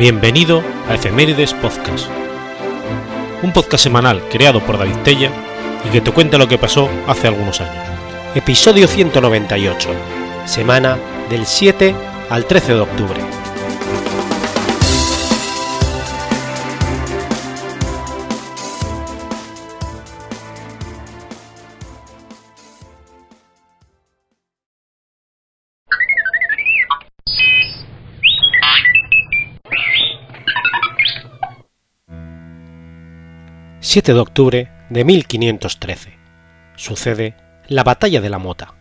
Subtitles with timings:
[0.00, 2.08] Bienvenido a Efemérides Podcast,
[3.42, 5.30] un podcast semanal creado por David Tella
[5.86, 7.84] y que te cuenta lo que pasó hace algunos años.
[8.34, 9.90] Episodio 198,
[10.46, 10.96] semana
[11.28, 11.94] del 7
[12.30, 13.39] al 13 de octubre.
[33.92, 36.16] 7 de octubre de 1513.
[36.76, 37.34] Sucede
[37.66, 38.74] la Batalla de la Mota.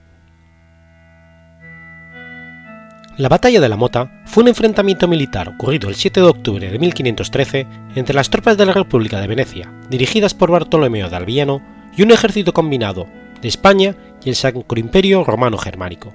[3.18, 6.78] La Batalla de la Mota fue un enfrentamiento militar ocurrido el 7 de octubre de
[6.78, 11.64] 1513 entre las tropas de la República de Venecia, dirigidas por Bartolomeo de Albiano,
[11.98, 13.08] y un ejército combinado
[13.42, 16.14] de España y el Sacro Imperio Romano Germánico,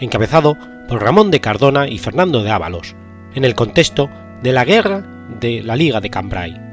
[0.00, 2.96] encabezado por Ramón de Cardona y Fernando de Ábalos,
[3.36, 4.10] en el contexto
[4.42, 5.06] de la Guerra
[5.38, 6.71] de la Liga de Cambrai.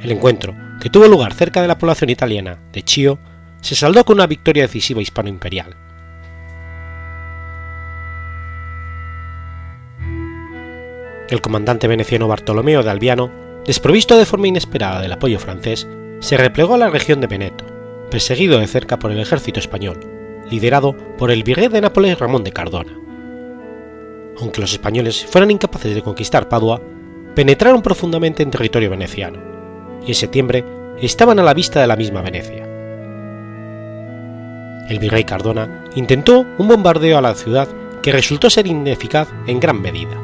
[0.00, 3.18] El encuentro, que tuvo lugar cerca de la población italiana de Chio,
[3.60, 5.74] se saldó con una victoria decisiva hispano-imperial.
[11.28, 13.30] El comandante veneciano Bartolomeo de Albiano,
[13.66, 15.88] desprovisto de forma inesperada del apoyo francés,
[16.20, 17.66] se replegó a la región de Veneto,
[18.10, 19.98] perseguido de cerca por el ejército español,
[20.48, 22.96] liderado por el virrey de Nápoles Ramón de Cardona.
[24.40, 26.80] Aunque los españoles fueran incapaces de conquistar Padua,
[27.34, 29.47] penetraron profundamente en territorio veneciano
[30.04, 30.64] y en septiembre
[31.00, 32.64] estaban a la vista de la misma Venecia.
[34.88, 37.68] El virrey Cardona intentó un bombardeo a la ciudad
[38.02, 40.16] que resultó ser ineficaz en gran medida.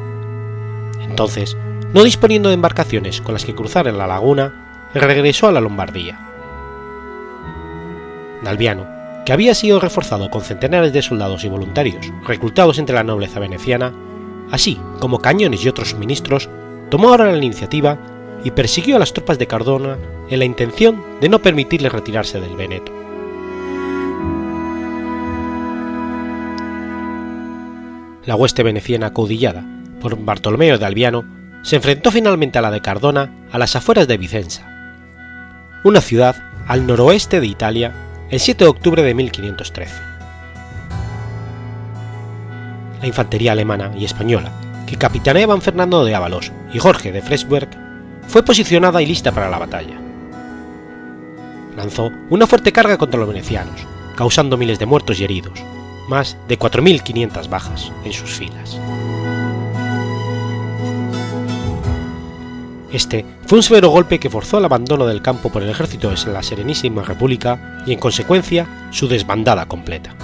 [1.01, 1.55] Entonces,
[1.93, 6.19] no disponiendo de embarcaciones con las que cruzar en la laguna, regresó a la Lombardía.
[8.43, 8.87] Dalviano,
[9.25, 13.93] que había sido reforzado con centenares de soldados y voluntarios reclutados entre la nobleza veneciana,
[14.51, 16.49] así como cañones y otros suministros,
[16.89, 17.97] tomó ahora la iniciativa
[18.45, 19.97] y persiguió a las tropas de Cardona
[20.29, 22.93] en la intención de no permitirles retirarse del Veneto.
[28.25, 29.65] La hueste veneciana caudillada
[29.99, 31.25] por Bartolomeo de Albiano
[31.63, 34.63] se enfrentó finalmente a la de Cardona a las afueras de Vicenza,
[35.83, 36.35] una ciudad
[36.67, 37.93] al noroeste de Italia,
[38.29, 39.93] el 7 de octubre de 1513.
[43.01, 44.51] La infantería alemana y española,
[44.85, 47.84] que capitaneaban Fernando de Ábalos y Jorge de Fresberg,
[48.27, 49.99] fue posicionada y lista para la batalla.
[51.75, 55.59] Lanzó una fuerte carga contra los venecianos, causando miles de muertos y heridos,
[56.07, 58.79] más de 4.500 bajas en sus filas.
[62.95, 66.31] Este fue un severo golpe que forzó el abandono del campo por el ejército de
[66.31, 70.15] la Serenísima República y en consecuencia su desbandada completa.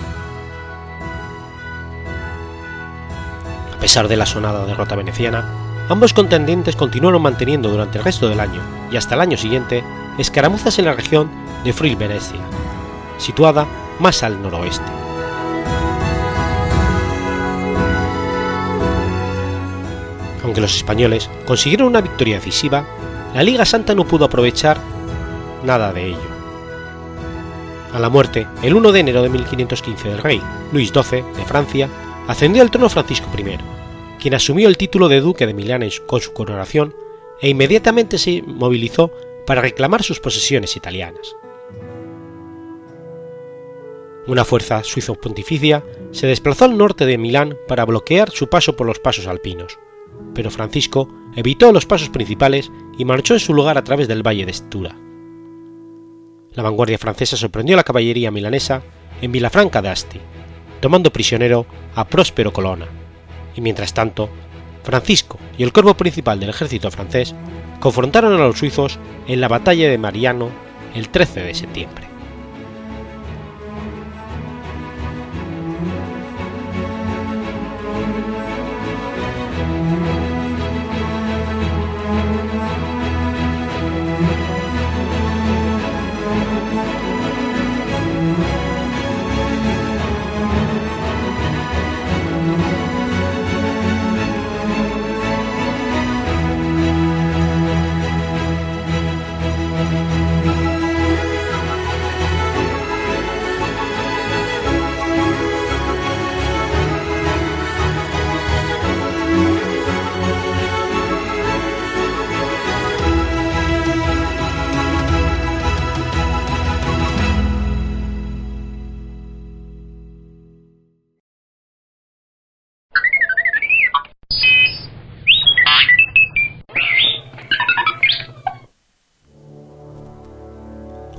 [3.76, 8.40] A pesar de la sonada derrota veneciana, ambos contendientes continuaron manteniendo durante el resto del
[8.40, 8.62] año
[8.92, 9.84] y hasta el año siguiente
[10.18, 11.30] escaramuzas en la región
[11.64, 12.40] de Friul-Venecia,
[13.18, 13.66] situada
[14.00, 14.86] más al noroeste.
[20.44, 22.84] Aunque los españoles consiguieron una victoria decisiva,
[23.34, 24.80] la Liga Santa no pudo aprovechar
[25.64, 26.32] nada de ello.
[27.94, 30.42] A la muerte, el 1 de enero de 1515 del rey
[30.72, 31.90] Luis XII de Francia,
[32.28, 33.58] ascendió al trono Francisco I,
[34.22, 36.96] quien asumió el título de duque de Milán con su coronación
[37.42, 39.12] e inmediatamente se movilizó
[39.48, 41.36] para reclamar sus posesiones italianas.
[44.28, 49.00] Una fuerza suizo-pontificia se desplazó al norte de Milán para bloquear su paso por los
[49.00, 49.80] pasos alpinos,
[50.36, 54.46] pero Francisco evitó los pasos principales y marchó en su lugar a través del valle
[54.46, 54.96] de Stura.
[56.54, 58.84] La vanguardia francesa sorprendió a la caballería milanesa
[59.20, 60.20] en Vilafranca de Asti,
[60.80, 61.66] tomando prisionero
[61.96, 63.01] a Próspero Colonna,
[63.56, 64.30] y mientras tanto,
[64.84, 67.36] Francisco y el cuerpo principal del ejército francés
[67.80, 70.50] confrontaron a los suizos en la batalla de Mariano
[70.96, 72.11] el 13 de septiembre.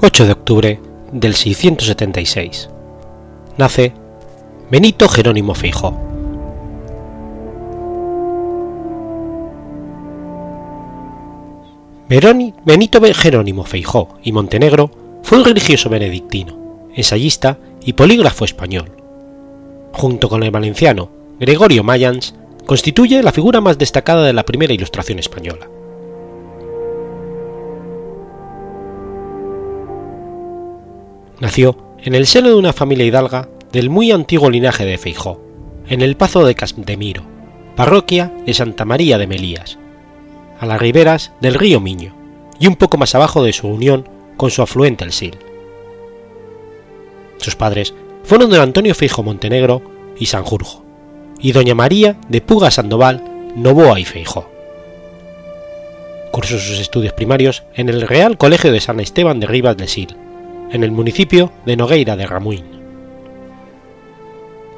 [0.04, 0.80] 8 de octubre
[1.12, 2.68] del 676.
[3.56, 3.92] Nace
[4.68, 5.96] Benito Jerónimo Feijó.
[12.08, 14.90] Benito Jerónimo Feijó y Montenegro
[15.22, 16.58] fue un religioso benedictino,
[16.96, 18.90] ensayista y polígrafo español.
[19.92, 22.34] Junto con el valenciano Gregorio Mayans,
[22.66, 25.68] constituye la figura más destacada de la primera ilustración española.
[31.42, 35.42] Nació en el seno de una familia hidalga del muy antiguo linaje de Feijó,
[35.88, 37.24] en el Pazo de Castemiro,
[37.74, 39.76] parroquia de Santa María de Melías,
[40.60, 42.14] a las riberas del río Miño
[42.60, 45.34] y un poco más abajo de su unión con su afluente el Sil.
[47.38, 47.92] Sus padres
[48.22, 49.82] fueron don Antonio Feijo Montenegro
[50.16, 50.84] y Sanjurjo,
[51.40, 54.48] y doña María de Puga Sandoval, Novoa y Feijó.
[56.30, 60.14] Cursó sus estudios primarios en el Real Colegio de San Esteban de Rivas de Sil,
[60.72, 62.64] en el municipio de Nogueira de Ramuín.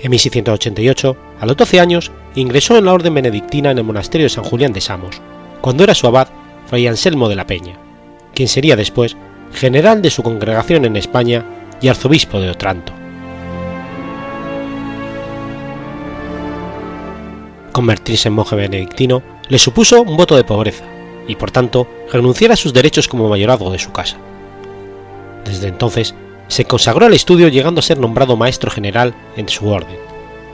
[0.00, 4.31] En 1688, a los 12 años, ingresó en la orden benedictina en el monasterio de
[4.31, 5.23] San Julián de Samos,
[5.61, 6.29] cuando era su abad
[6.67, 7.79] Fray Anselmo de la Peña,
[8.35, 9.17] quien sería después
[9.52, 11.46] general de su congregación en España
[11.81, 12.93] y arzobispo de Otranto.
[17.73, 20.85] Convertirse en monje benedictino le supuso un voto de pobreza
[21.26, 24.19] y por tanto renunciar a sus derechos como mayorazgo de su casa.
[25.44, 26.14] Desde entonces
[26.49, 29.96] se consagró al estudio llegando a ser nombrado maestro general en su orden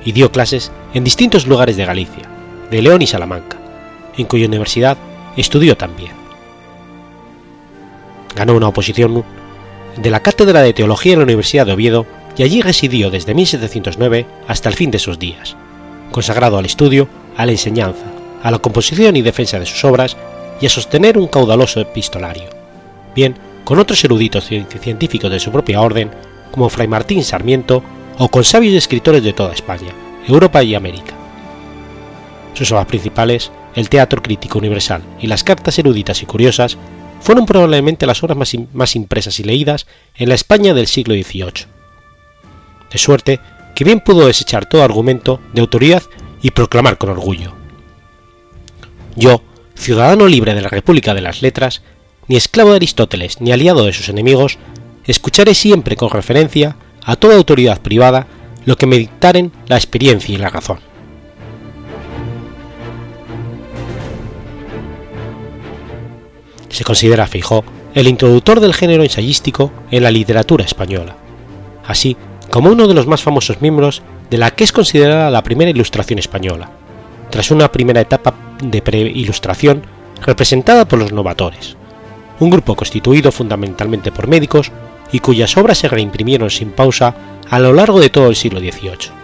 [0.04, 2.28] y dio clases en distintos lugares de Galicia,
[2.70, 3.58] de León y Salamanca,
[4.16, 4.96] en cuya universidad
[5.36, 6.12] estudió también.
[8.34, 9.24] Ganó una oposición
[9.96, 12.06] de la Cátedra de Teología en la Universidad de Oviedo
[12.36, 15.56] y allí residió desde 1709 hasta el fin de sus días,
[16.12, 18.06] consagrado al estudio, a la enseñanza,
[18.42, 20.16] a la composición y defensa de sus obras
[20.60, 22.48] y a sostener un caudaloso epistolario,
[23.14, 23.36] bien
[23.70, 24.48] con otros eruditos
[24.80, 26.10] científicos de su propia orden,
[26.50, 27.84] como Fray Martín Sarmiento,
[28.18, 29.92] o con sabios escritores de toda España,
[30.26, 31.14] Europa y América.
[32.52, 36.78] Sus obras principales, el Teatro Crítico Universal y las Cartas Eruditas y Curiosas,
[37.20, 41.66] fueron probablemente las obras más, más impresas y leídas en la España del siglo XVIII.
[42.90, 43.38] De suerte
[43.76, 46.02] que bien pudo desechar todo argumento de autoridad
[46.42, 47.52] y proclamar con orgullo.
[49.14, 49.44] Yo,
[49.76, 51.84] ciudadano libre de la República de las Letras,
[52.30, 54.56] ni esclavo de Aristóteles ni aliado de sus enemigos,
[55.04, 58.28] escucharé siempre con referencia a toda autoridad privada
[58.64, 60.78] lo que me dictaren la experiencia y la razón.
[66.68, 71.16] se considera Fijó el introductor del género ensayístico en la literatura española,
[71.84, 72.16] así
[72.48, 76.20] como uno de los más famosos miembros de la que es considerada la primera ilustración
[76.20, 76.70] española,
[77.30, 79.82] tras una primera etapa de preilustración
[80.24, 81.76] representada por los novatores,
[82.40, 84.72] un grupo constituido fundamentalmente por médicos
[85.12, 87.14] y cuyas obras se reimprimieron sin pausa
[87.48, 89.20] a lo largo de todo el siglo XVIII.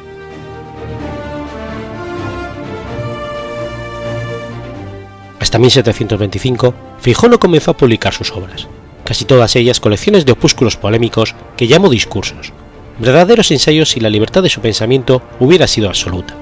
[5.40, 8.66] Hasta 1725, Fijó no comenzó a publicar sus obras,
[9.04, 12.52] casi todas ellas colecciones de opúsculos polémicos que llamó discursos,
[12.98, 16.34] verdaderos ensayos si la libertad de su pensamiento hubiera sido absoluta.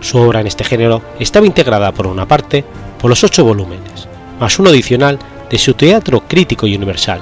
[0.00, 2.64] Su obra en este género estaba integrada por una parte
[3.00, 4.06] por los ocho volúmenes,
[4.38, 5.18] más uno adicional
[5.54, 7.20] de su Teatro Crítico y Universal,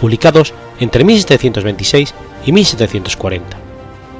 [0.00, 2.14] publicados entre 1726
[2.46, 3.58] y 1740,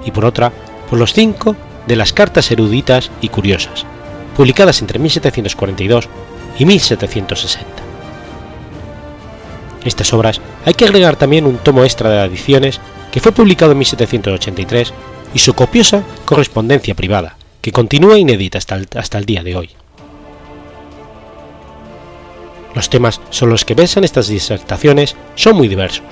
[0.05, 0.53] y por otra
[0.91, 3.87] por los cinco de las cartas eruditas y curiosas,
[4.37, 6.11] publicadas entre 1742
[6.59, 7.67] y 1760.
[9.83, 12.79] Estas obras hay que agregar también un tomo extra de adiciones
[13.11, 14.93] que fue publicado en 1783
[15.33, 19.71] y su copiosa correspondencia privada, que continúa inédita hasta el, hasta el día de hoy.
[22.75, 26.05] Los temas sobre los que versan estas disertaciones son muy diversos,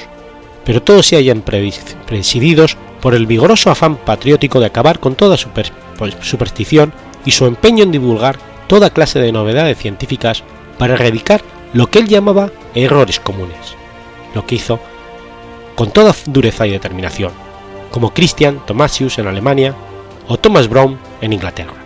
[0.65, 6.93] pero todos se hallan presididos por el vigoroso afán patriótico de acabar con toda superstición
[7.25, 10.43] y su empeño en divulgar toda clase de novedades científicas
[10.79, 13.77] para erradicar lo que él llamaba errores comunes,
[14.35, 14.81] lo que hizo
[15.75, 17.33] con toda dureza y determinación,
[17.91, 19.75] como Christian Thomasius en Alemania
[20.27, 21.86] o Thomas Brown en Inglaterra.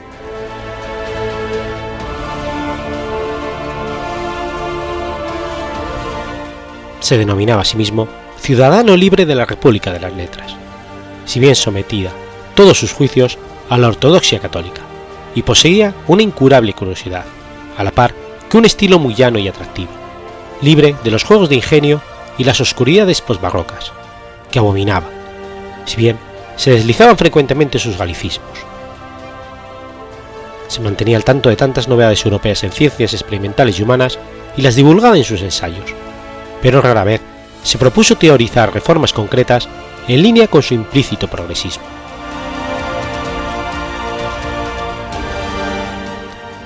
[7.10, 8.06] Se denominaba a sí mismo
[8.38, 10.54] ciudadano libre de la República de las Letras,
[11.24, 12.12] si bien sometida
[12.54, 13.36] todos sus juicios
[13.68, 14.82] a la ortodoxia católica
[15.34, 17.24] y poseía una incurable curiosidad,
[17.76, 18.14] a la par
[18.48, 19.90] que un estilo muy llano y atractivo,
[20.62, 22.00] libre de los juegos de ingenio
[22.38, 23.90] y las oscuridades posbarrocas,
[24.52, 25.08] que abominaba,
[25.86, 26.16] si bien
[26.54, 28.56] se deslizaban frecuentemente sus galicismos.
[30.68, 34.16] Se mantenía al tanto de tantas novedades europeas en ciencias experimentales y humanas
[34.56, 35.92] y las divulgaba en sus ensayos,
[36.62, 37.20] pero rara vez
[37.62, 39.68] se propuso teorizar reformas concretas
[40.08, 41.84] en línea con su implícito progresismo.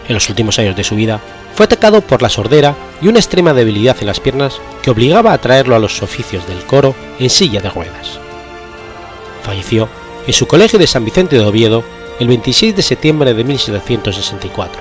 [0.09, 1.21] En los últimos años de su vida,
[1.55, 5.39] fue atacado por la sordera y una extrema debilidad en las piernas que obligaba a
[5.39, 8.19] traerlo a los oficios del coro en silla de ruedas.
[9.43, 9.89] Falleció
[10.27, 11.85] en su colegio de San Vicente de Oviedo
[12.19, 14.81] el 26 de septiembre de 1764,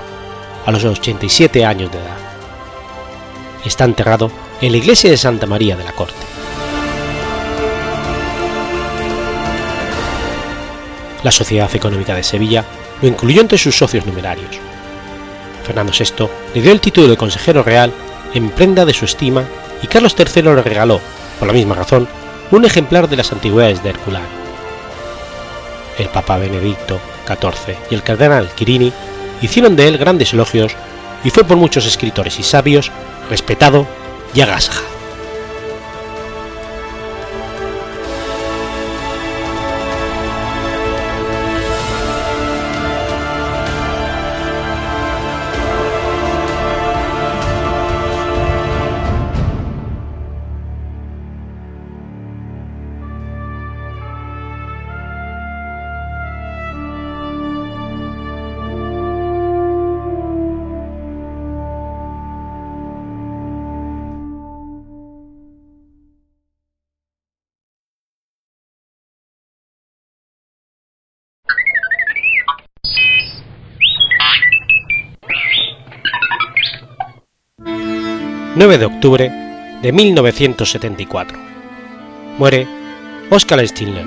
[0.66, 2.16] a los 87 años de edad.
[3.64, 4.30] Está enterrado
[4.60, 6.14] en la iglesia de Santa María de la Corte.
[11.22, 12.64] La Sociedad Económica de Sevilla
[13.00, 14.56] lo incluyó entre sus socios numerarios.
[15.64, 17.92] Fernando VI le dio el título de consejero real
[18.34, 19.44] en prenda de su estima
[19.82, 21.00] y Carlos III le regaló,
[21.38, 22.06] por la misma razón,
[22.50, 24.26] un ejemplar de las antigüedades de Herculano.
[25.98, 28.92] El Papa Benedicto XIV y el cardenal Quirini
[29.40, 30.74] hicieron de él grandes elogios
[31.24, 32.90] y fue por muchos escritores y sabios
[33.30, 33.86] respetado
[34.34, 35.03] y
[78.56, 79.32] 9 de octubre
[79.82, 81.36] de 1974.
[82.38, 82.68] Muere
[83.28, 84.06] Oskar Schindler.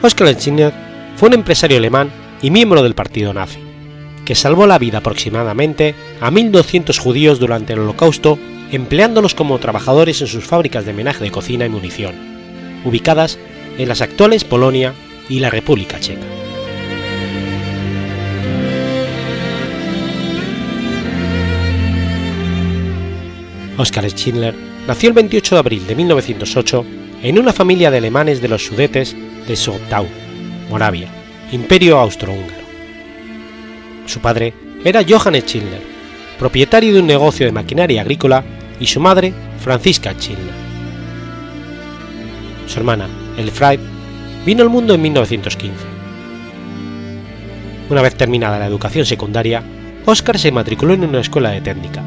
[0.00, 0.72] Oskar Schindler
[1.16, 3.58] fue un empresario alemán y miembro del partido nazi,
[4.24, 8.38] que salvó la vida aproximadamente a 1.200 judíos durante el Holocausto
[8.70, 12.14] empleándolos como trabajadores en sus fábricas de menaje de cocina y munición,
[12.84, 13.40] ubicadas
[13.76, 14.94] en las actuales Polonia
[15.28, 16.43] y la República Checa.
[23.76, 24.54] Oskar Schindler
[24.86, 26.86] nació el 28 de abril de 1908
[27.22, 29.16] en una familia de alemanes de los Sudetes
[29.48, 30.06] de Sottau,
[30.70, 31.08] Moravia,
[31.50, 32.62] Imperio Austrohúngaro.
[34.06, 34.54] Su padre
[34.84, 35.82] era Johann Schindler,
[36.38, 38.44] propietario de un negocio de maquinaria agrícola,
[38.78, 40.54] y su madre, Franziska Schindler.
[42.66, 43.80] Su hermana, Elfriede,
[44.44, 45.74] vino al mundo en 1915.
[47.90, 49.62] Una vez terminada la educación secundaria,
[50.06, 52.02] Oscar se matriculó en una escuela de técnica,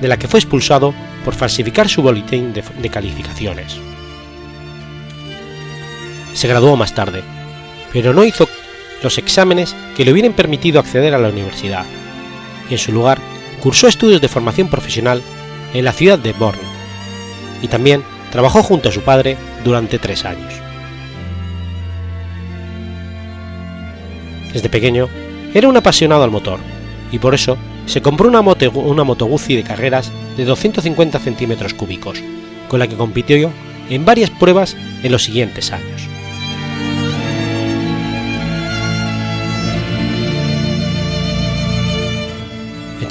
[0.00, 3.76] de la que fue expulsado por falsificar su boletín de, calificaciones.
[6.34, 7.22] Se graduó más tarde,
[7.92, 8.48] pero no hizo
[9.02, 11.84] los exámenes que le hubieran permitido acceder a la universidad,
[12.68, 13.18] y en su lugar
[13.62, 15.22] cursó estudios de formación profesional
[15.72, 16.58] en la ciudad de Born,
[17.62, 20.52] y también trabajó junto a su padre durante tres años.
[24.52, 25.08] Desde pequeño
[25.52, 26.58] era un apasionado al motor,
[27.10, 32.22] y por eso se compró una moto, de carreras de 250 centímetros cúbicos,
[32.68, 33.50] con la que compitió
[33.90, 36.08] en varias pruebas en los siguientes años.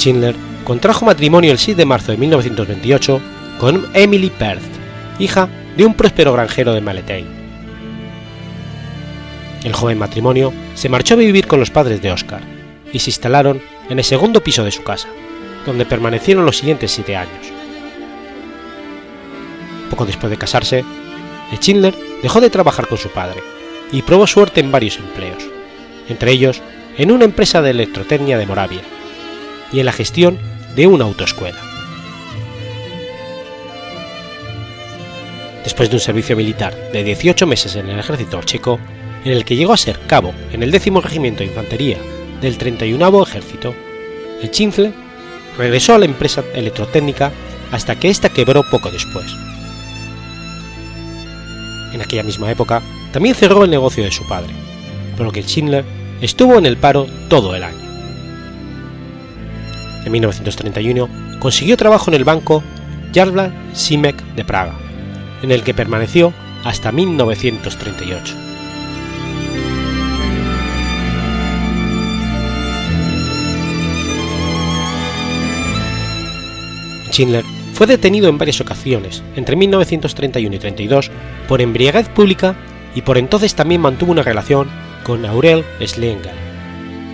[0.03, 3.21] Schindler contrajo matrimonio el 6 de marzo de 1928
[3.59, 4.63] con Emily Perth,
[5.19, 7.27] hija de un próspero granjero de Maletein.
[9.63, 12.41] El joven matrimonio se marchó a vivir con los padres de Oscar
[12.91, 15.07] y se instalaron en el segundo piso de su casa,
[15.65, 17.51] donde permanecieron los siguientes siete años.
[19.89, 20.83] Poco después de casarse,
[21.53, 23.41] Schindler dejó de trabajar con su padre
[23.91, 25.43] y probó suerte en varios empleos,
[26.09, 26.61] entre ellos
[26.97, 28.81] en una empresa de electrotecnia de Moravia
[29.71, 30.37] y en la gestión
[30.75, 31.59] de una autoescuela.
[35.63, 38.79] Después de un servicio militar de 18 meses en el ejército checo,
[39.23, 41.97] en el que llegó a ser cabo en el décimo regimiento de infantería
[42.43, 43.73] del 31 Ejército,
[44.41, 44.91] el Chinfle
[45.57, 47.31] regresó a la empresa electrotécnica
[47.71, 49.25] hasta que ésta quebró poco después.
[51.93, 52.81] En aquella misma época
[53.13, 54.53] también cerró el negocio de su padre,
[55.15, 55.85] por lo que Schindler
[56.21, 57.77] estuvo en el paro todo el año.
[60.05, 62.61] En 1931 consiguió trabajo en el banco
[63.15, 64.75] Jarla Simek de Praga,
[65.41, 66.33] en el que permaneció
[66.65, 68.42] hasta 1938.
[77.13, 81.11] Schindler fue detenido en varias ocasiones entre 1931 y 32
[81.47, 82.55] por embriaguez pública
[82.95, 84.67] y por entonces también mantuvo una relación
[85.03, 86.33] con Aurel Schlenger,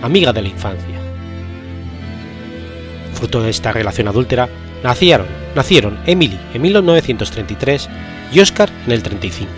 [0.00, 0.98] amiga de la infancia.
[3.12, 4.48] Fruto de esta relación adúltera,
[4.82, 7.90] nacieron, nacieron Emily en 1933
[8.32, 9.50] y Oscar en el 35.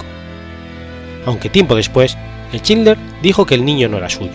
[1.24, 2.16] Aunque tiempo después,
[2.52, 4.32] el Schindler dijo que el niño no era suyo.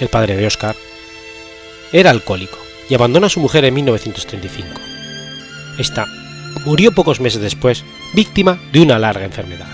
[0.00, 0.76] El padre de Oscar
[1.92, 4.68] era alcohólico y abandonó a su mujer en 1935.
[5.78, 6.06] Esta
[6.64, 9.66] murió pocos meses después, víctima de una larga enfermedad.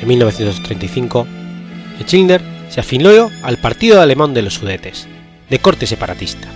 [0.00, 1.26] En 1935,
[2.00, 2.40] Schindler
[2.70, 5.06] se afilió al Partido Alemán de los Sudetes,
[5.50, 6.48] de corte separatista.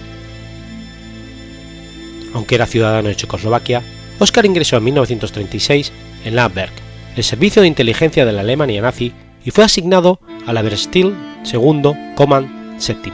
[2.33, 3.83] Aunque era ciudadano de Checoslovaquia,
[4.19, 5.93] Oscar ingresó en 1936
[6.25, 6.73] en Landberg,
[7.17, 9.13] el servicio de inteligencia de la Alemania nazi,
[9.45, 11.15] y fue asignado a la Verstil
[11.53, 13.13] II Command VII,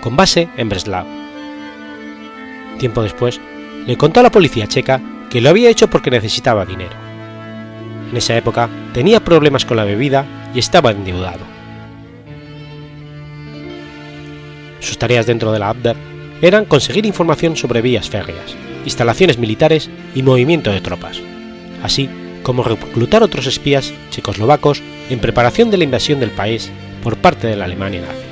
[0.00, 1.06] con base en Breslau.
[2.78, 3.40] Tiempo después,
[3.86, 6.94] le contó a la policía checa que lo había hecho porque necesitaba dinero.
[8.10, 11.44] En esa época tenía problemas con la bebida y estaba endeudado.
[14.80, 15.96] Sus tareas dentro de la Abwehr
[16.40, 18.54] eran conseguir información sobre vías férreas,
[18.84, 21.20] instalaciones militares y movimiento de tropas,
[21.82, 22.08] así
[22.42, 26.70] como reclutar otros espías checoslovacos en preparación de la invasión del país
[27.02, 28.28] por parte de la Alemania nazi.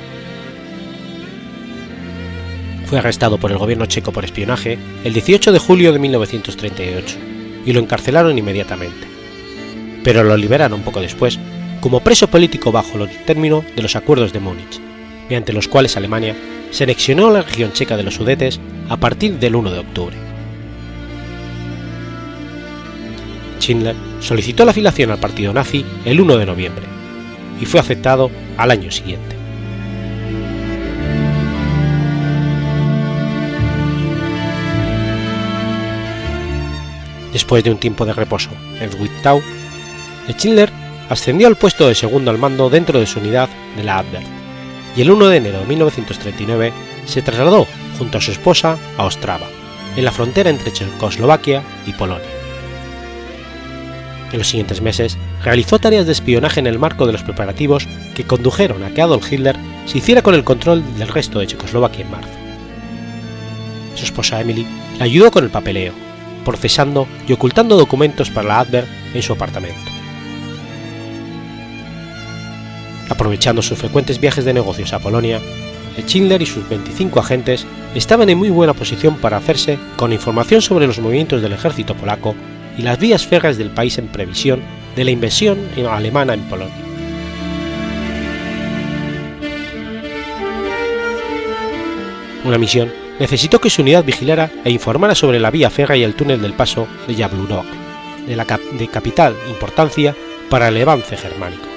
[2.85, 7.17] Fue arrestado por el gobierno checo por espionaje el 18 de julio de 1938
[7.65, 9.07] y lo encarcelaron inmediatamente,
[10.03, 11.37] pero lo liberaron poco después
[11.81, 14.79] como preso político bajo los términos de los acuerdos de Múnich,
[15.25, 16.35] mediante los cuales Alemania
[16.71, 20.26] se anexionó la región checa de los Sudetes a partir del 1 de octubre.
[23.67, 26.85] Schindler solicitó la afiliación al partido nazi el 1 de noviembre
[27.59, 29.35] y fue aceptado al año siguiente.
[37.33, 38.49] Después de un tiempo de reposo
[38.79, 39.41] en Wittau,
[40.29, 40.71] Schindler
[41.09, 44.23] ascendió al puesto de segundo al mando dentro de su unidad de la Abwehr
[44.95, 46.73] y el 1 de enero de 1939
[47.05, 49.47] se trasladó junto a su esposa a Ostrava,
[49.97, 52.36] en la frontera entre Checoslovaquia y Polonia.
[54.31, 58.25] En los siguientes meses realizó tareas de espionaje en el marco de los preparativos que
[58.25, 62.11] condujeron a que Adolf Hitler se hiciera con el control del resto de Checoslovaquia en
[62.11, 62.29] marzo.
[63.95, 65.93] Su esposa Emily le ayudó con el papeleo,
[66.43, 69.91] procesando y ocultando documentos para la Adver en su apartamento.
[73.09, 75.39] Aprovechando sus frecuentes viajes de negocios a Polonia,
[75.97, 80.85] Schindler y sus 25 agentes estaban en muy buena posición para hacerse con información sobre
[80.85, 82.35] los movimientos del ejército polaco
[82.77, 84.61] y las vías férreas del país en previsión
[84.95, 85.57] de la invasión
[85.89, 86.75] alemana en Polonia.
[92.43, 96.15] Una misión necesitó que su unidad vigilara e informara sobre la vía férrea y el
[96.15, 97.65] túnel del paso de Jablunok,
[98.25, 100.15] de, de capital importancia
[100.49, 101.67] para el avance germánico.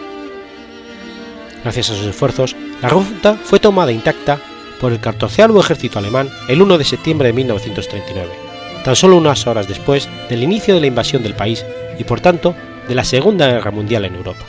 [1.63, 4.39] Gracias a sus esfuerzos, la ruta fue tomada intacta
[4.81, 8.50] por el 14 ejército alemán el 1 de septiembre de 1939,
[8.85, 11.65] tan solo unas horas después del inicio de la invasión del país
[11.99, 12.55] y por tanto
[12.89, 14.45] de la Segunda Guerra Mundial en Europa.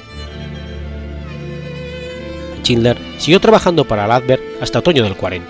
[2.63, 5.47] Schindler siguió trabajando para Adver hasta otoño del 40,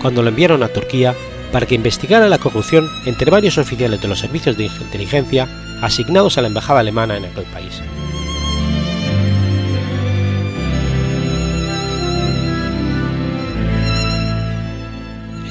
[0.00, 1.14] cuando lo enviaron a Turquía
[1.52, 5.48] para que investigara la corrupción entre varios oficiales de los servicios de inteligencia
[5.82, 7.80] asignados a la embajada alemana en aquel país.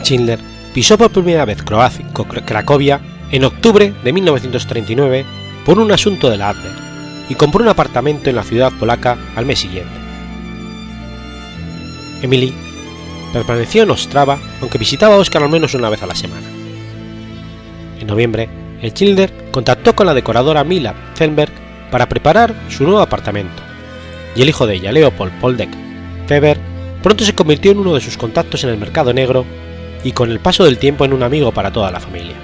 [0.02, 0.40] Schindler
[0.74, 3.00] pisó por primera vez Cracovia
[3.32, 5.26] en octubre de 1939
[5.66, 6.74] por un asunto de la Adler
[7.30, 9.94] y compró un apartamento en la ciudad polaca al mes siguiente.
[12.22, 12.54] Emily
[13.32, 16.48] permaneció en Ostrava aunque visitaba a Oscar al menos una vez a la semana.
[18.00, 18.50] En noviembre,
[18.82, 21.52] el Schindler contactó con la decoradora Mila Zenberg
[21.92, 23.62] para preparar su nuevo apartamento,
[24.36, 25.70] y el hijo de ella, Leopold Poldek
[26.28, 26.60] Feber,
[27.02, 29.46] pronto se convirtió en uno de sus contactos en el mercado negro
[30.04, 32.36] y con el paso del tiempo en un amigo para toda la familia.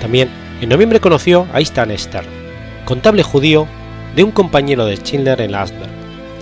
[0.00, 2.26] También en noviembre conoció a Istan Stern,
[2.84, 3.66] contable judío
[4.14, 5.66] de un compañero de Schindler en la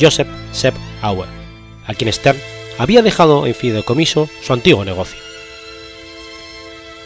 [0.00, 1.28] Joseph Sepp Auer,
[1.87, 2.38] a quien Stern
[2.78, 5.20] había dejado en fideicomiso su antiguo negocio.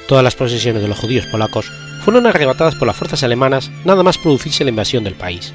[0.09, 1.71] Todas las posesiones de los judíos polacos
[2.05, 5.53] fueron arrebatadas por las fuerzas alemanas nada más producirse la invasión del país,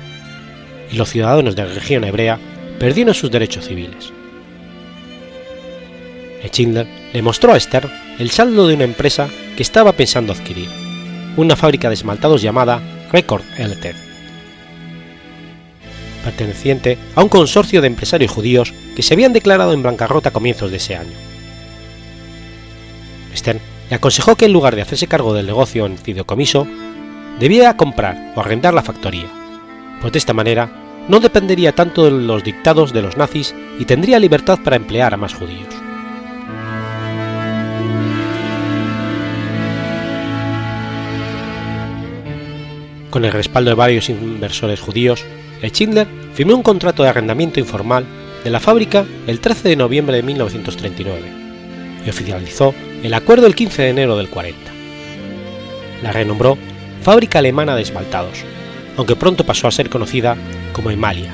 [0.92, 2.40] y los ciudadanos de la región hebrea
[2.80, 4.12] perdieron sus derechos civiles.
[6.48, 10.70] Schindler le mostró a Stern el saldo de una empresa que estaba pensando adquirir,
[11.38, 13.96] una fábrica de esmaltados llamada Record Ltd,
[16.24, 20.72] perteneciente a un consorcio de empresarios judíos que se habían declarado en bancarrota a comienzos
[20.72, 21.14] de ese año.
[23.36, 26.68] Stern le aconsejó que en lugar de hacerse cargo del negocio en fideicomiso,
[27.40, 29.28] debía comprar o arrendar la factoría,
[30.00, 30.72] pues de esta manera
[31.08, 35.18] no dependería tanto de los dictados de los nazis y tendría libertad para emplear a
[35.18, 35.81] más judíos.
[43.12, 45.26] Con el respaldo de varios inversores judíos,
[45.62, 48.06] Schindler firmó un contrato de arrendamiento informal
[48.42, 51.22] de la fábrica el 13 de noviembre de 1939
[52.06, 54.60] y oficializó el acuerdo el 15 de enero del 40.
[56.02, 56.58] La renombró
[57.04, 58.46] Fábrica Alemana de Esmaltados,
[58.96, 60.38] aunque pronto pasó a ser conocida
[60.72, 61.34] como Emalia.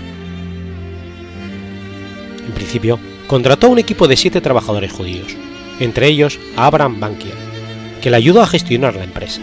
[2.44, 5.36] En principio, contrató a un equipo de siete trabajadores judíos,
[5.80, 7.36] entre ellos a Abraham Bankier,
[8.02, 9.42] que le ayudó a gestionar la empresa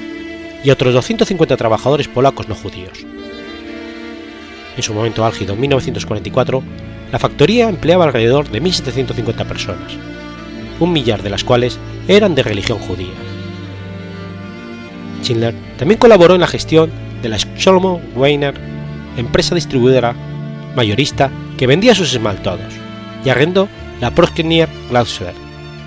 [0.64, 3.04] y otros 250 trabajadores polacos no judíos.
[4.76, 6.62] En su momento álgido en 1944,
[7.12, 9.92] la factoría empleaba alrededor de 1.750 personas,
[10.80, 13.12] un millar de las cuales eran de religión judía.
[15.22, 16.90] Schindler también colaboró en la gestión
[17.22, 18.54] de la Schlomo Weiner,
[19.16, 20.14] empresa distribuidora
[20.74, 22.72] mayorista que vendía sus esmaltados,
[23.24, 23.68] y arrendó
[24.00, 25.34] la Proskenier Glasser,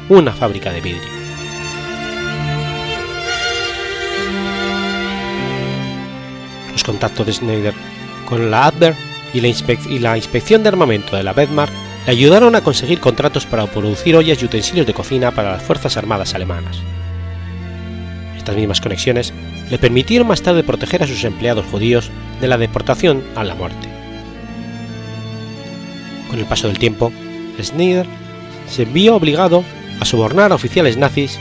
[0.08, 1.17] una fábrica de vidrio.
[6.88, 7.74] Contactos de Schneider
[8.26, 8.96] con la Adver
[9.34, 9.48] y la,
[10.16, 11.72] y inspección de armamento de la Wehrmacht
[12.06, 15.98] le ayudaron a conseguir contratos para producir ollas y utensilios de cocina para las Fuerzas
[15.98, 16.80] Armadas alemanas.
[18.38, 19.34] Estas mismas conexiones
[19.70, 23.90] le permitieron más tarde proteger a sus empleados judíos de la deportación a la muerte.
[26.30, 27.12] Con el paso del tiempo,
[27.62, 28.06] Schneider
[28.70, 29.64] se vio obligado
[30.00, 31.38] a sobornar a oficiales nazis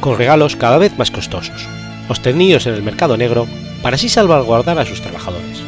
[0.00, 1.66] con regalos cada vez más costosos,
[2.08, 3.46] obtenidos en el mercado negro
[3.82, 5.62] para así salvaguardar a sus trabajadores.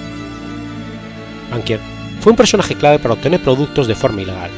[1.50, 1.80] Bankier
[2.20, 4.50] fue un personaje clave para obtener productos de forma ilegal,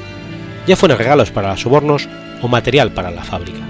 [0.66, 2.08] ya fueron regalos para los sobornos
[2.42, 3.60] o material para la fábrica.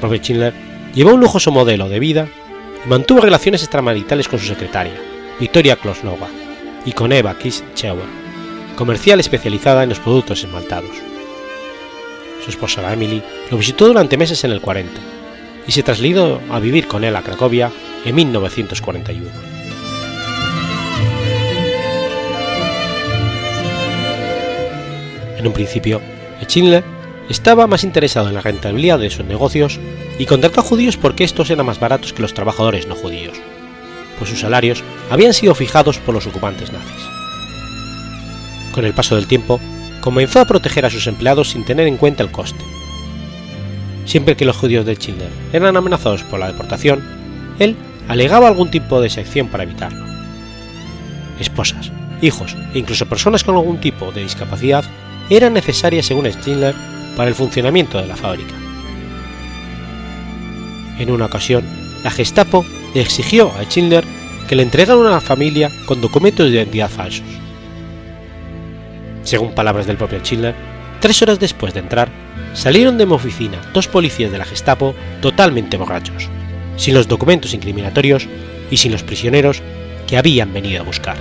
[0.00, 0.54] Robert Schindler
[0.94, 2.28] llevó un lujoso modelo de vida
[2.84, 4.94] y mantuvo relaciones extramaritales con su secretaria,
[5.38, 6.28] Victoria Klosnova,
[6.86, 8.08] y con Eva Kischauer,
[8.76, 10.96] comercial especializada en los productos esmaltados.
[12.42, 15.19] Su esposa Emily lo visitó durante meses en el 40
[15.66, 17.70] y se trasladó a vivir con él a Cracovia
[18.04, 19.30] en 1941.
[25.38, 26.02] En un principio,
[26.42, 26.84] Schindler
[27.30, 29.80] estaba más interesado en la rentabilidad de sus negocios
[30.18, 33.38] y contrató a judíos porque estos eran más baratos que los trabajadores no judíos,
[34.18, 37.06] pues sus salarios habían sido fijados por los ocupantes nazis.
[38.72, 39.60] Con el paso del tiempo,
[40.00, 42.64] comenzó a proteger a sus empleados sin tener en cuenta el coste.
[44.10, 47.00] Siempre que los judíos de Schindler eran amenazados por la deportación,
[47.60, 47.76] él
[48.08, 50.04] alegaba algún tipo de sección para evitarlo.
[51.38, 54.84] Esposas, hijos e incluso personas con algún tipo de discapacidad
[55.30, 56.74] eran necesarias según Schindler
[57.16, 58.52] para el funcionamiento de la fábrica.
[60.98, 61.64] En una ocasión,
[62.02, 64.02] la Gestapo le exigió a Schindler
[64.48, 67.26] que le entregara a la familia con documentos de identidad falsos.
[69.22, 70.69] Según palabras del propio Schindler,
[71.00, 72.08] tres horas después de entrar,
[72.54, 76.28] salieron de mi oficina dos policías de la Gestapo totalmente borrachos,
[76.76, 78.28] sin los documentos incriminatorios
[78.70, 79.62] y sin los prisioneros
[80.06, 81.16] que habían venido a buscar.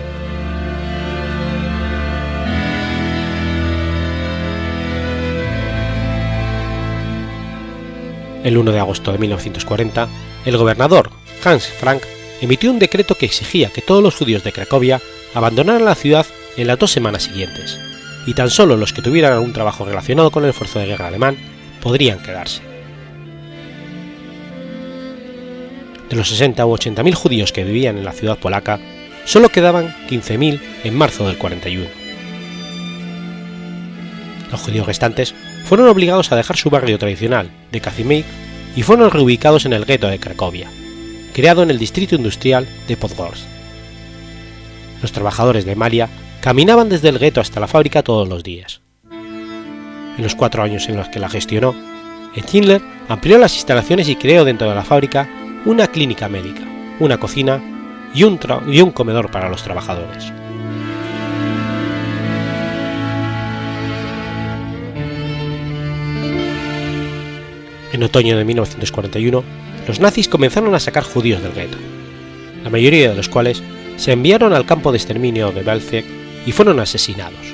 [8.44, 10.08] El 1 de agosto de 1940,
[10.46, 11.12] el gobernador
[11.44, 12.02] Hans Frank
[12.42, 15.02] emitió un decreto que exigía que todos los judíos de Cracovia
[15.34, 17.78] abandonaran la ciudad en las dos semanas siguientes,
[18.26, 21.38] y tan solo los que tuvieran algún trabajo relacionado con el esfuerzo de guerra alemán
[21.82, 22.62] podrían quedarse.
[26.10, 28.80] De los 60 u 80 mil judíos que vivían en la ciudad polaca,
[29.26, 31.86] solo quedaban 15.000 en marzo del 41.
[34.52, 38.26] Los judíos restantes fueron obligados a dejar su barrio tradicional de Kazimir
[38.76, 40.70] y fueron reubicados en el gueto de Cracovia,
[41.34, 43.44] creado en el distrito industrial de Podgorsk.
[45.02, 46.10] Los trabajadores de Malia
[46.41, 48.82] caminaban desde el gueto hasta la fábrica todos los días.
[49.12, 51.75] En los cuatro años en los que la gestionó,
[52.36, 55.30] Schindler amplió las instalaciones y creó dentro de la fábrica
[55.65, 56.62] una clínica médica,
[56.99, 57.62] una cocina
[58.13, 60.32] y un, y un comedor para los trabajadores.
[67.91, 69.43] En otoño de 1941,
[69.88, 71.78] los nazis comenzaron a sacar judíos del gueto,
[72.63, 73.63] la mayoría de los cuales
[73.97, 76.06] se enviaron al campo de exterminio de Belzec
[76.50, 77.46] y fueron asesinados.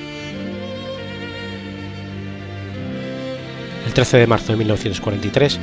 [3.86, 5.60] El 13 de marzo de 1943,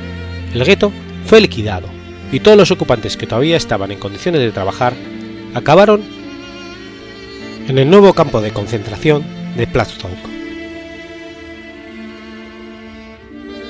[0.53, 0.91] el gueto
[1.25, 1.87] fue liquidado
[2.31, 4.93] y todos los ocupantes que todavía estaban en condiciones de trabajar
[5.55, 6.03] acabaron
[7.67, 9.23] en el nuevo campo de concentración
[9.57, 10.11] de Platztauch.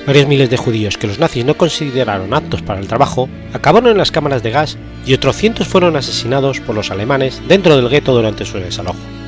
[0.06, 3.96] Varios miles de judíos que los nazis no consideraron aptos para el trabajo acabaron en
[3.96, 8.12] las cámaras de gas y otros cientos fueron asesinados por los alemanes dentro del gueto
[8.12, 9.23] durante su desalojo.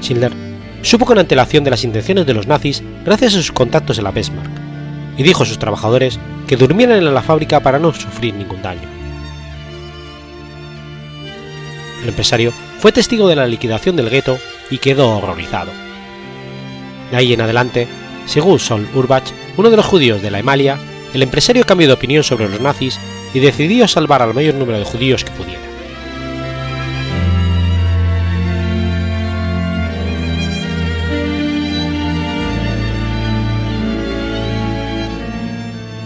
[0.00, 0.32] Schindler
[0.82, 4.10] supo con antelación de las intenciones de los nazis gracias a sus contactos en la
[4.10, 4.50] Bismarck
[5.16, 8.88] y dijo a sus trabajadores que durmieran en la fábrica para no sufrir ningún daño.
[12.02, 14.38] El empresario fue testigo de la liquidación del gueto
[14.70, 15.70] y quedó horrorizado.
[17.10, 17.86] De ahí en adelante,
[18.24, 20.78] según Sol Urbach, uno de los judíos de la Emalia,
[21.12, 22.98] el empresario cambió de opinión sobre los nazis
[23.34, 25.69] y decidió salvar al mayor número de judíos que pudiera.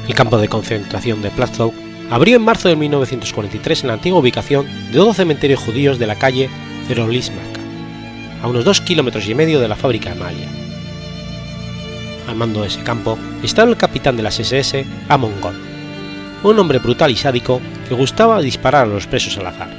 [0.08, 1.72] El campo de concentración de Platzow
[2.10, 6.16] abrió en marzo de 1943 en la antigua ubicación de dos cementerios judíos de la
[6.16, 6.50] calle
[6.86, 7.60] Zerolismarka,
[8.42, 10.48] a unos dos kilómetros y medio de la fábrica Emalia.
[12.28, 15.54] Al mando de ese campo estaba el capitán de las SS, Amon Gott,
[16.42, 19.70] un hombre brutal y sádico que gustaba disparar a los presos al azar.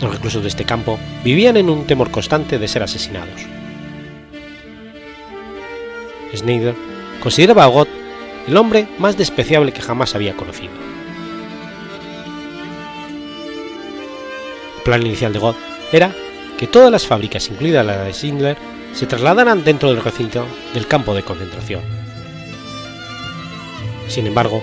[0.00, 3.42] Los reclusos de este campo vivían en un temor constante de ser asesinados.
[6.34, 6.74] Schneider
[7.20, 7.99] consideraba a Gott
[8.46, 10.72] el hombre más despreciable que jamás había conocido.
[14.78, 15.56] El plan inicial de Gott
[15.92, 16.12] era
[16.58, 18.56] que todas las fábricas, incluida la de Schindler,
[18.92, 21.80] se trasladaran dentro del recinto del campo de concentración.
[24.08, 24.62] Sin embargo,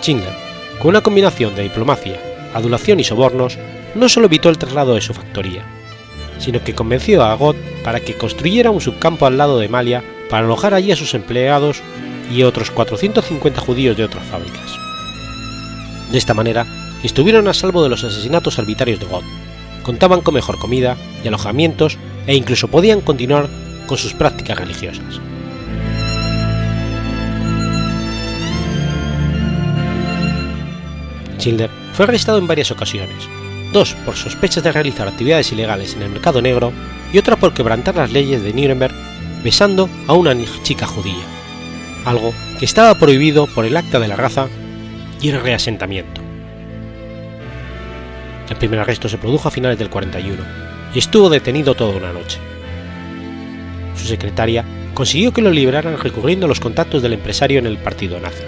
[0.00, 0.34] Schindler,
[0.78, 2.20] con una combinación de diplomacia,
[2.54, 3.58] adulación y sobornos,
[3.94, 5.64] no solo evitó el traslado de su factoría,
[6.38, 10.44] sino que convenció a Gott para que construyera un subcampo al lado de Malia para
[10.44, 11.82] alojar allí a sus empleados
[12.30, 14.78] y otros 450 judíos de otras fábricas.
[16.10, 16.66] De esta manera,
[17.02, 19.24] estuvieron a salvo de los asesinatos arbitrarios de God,
[19.82, 23.48] contaban con mejor comida y alojamientos e incluso podían continuar
[23.86, 25.20] con sus prácticas religiosas.
[31.38, 33.28] Schindler fue arrestado en varias ocasiones,
[33.72, 36.72] dos por sospechas de realizar actividades ilegales en el mercado negro
[37.12, 38.94] y otra por quebrantar las leyes de Nuremberg
[39.42, 41.22] besando a una chica judía,
[42.04, 44.48] algo que estaba prohibido por el acta de la raza
[45.20, 46.20] y el reasentamiento.
[48.48, 50.42] El primer arresto se produjo a finales del 41
[50.94, 52.38] y estuvo detenido toda una noche.
[53.96, 58.20] Su secretaria consiguió que lo liberaran recurriendo a los contactos del empresario en el partido
[58.20, 58.44] nazi.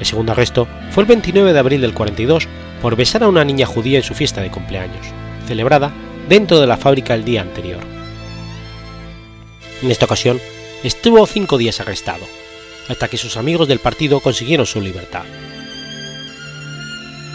[0.00, 2.48] El segundo arresto fue el 29 de abril del 42
[2.80, 5.06] por besar a una niña judía en su fiesta de cumpleaños,
[5.46, 5.92] celebrada
[6.28, 7.80] dentro de la fábrica el día anterior.
[9.82, 10.40] En esta ocasión
[10.82, 12.26] estuvo cinco días arrestado,
[12.88, 15.24] hasta que sus amigos del partido consiguieron su libertad.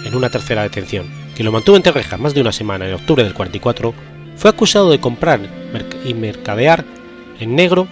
[0.05, 3.23] En una tercera detención, que lo mantuvo en rejas más de una semana en octubre
[3.23, 3.93] del 44,
[4.36, 5.39] fue acusado de comprar
[6.05, 6.86] y mercadear
[7.39, 7.88] en negro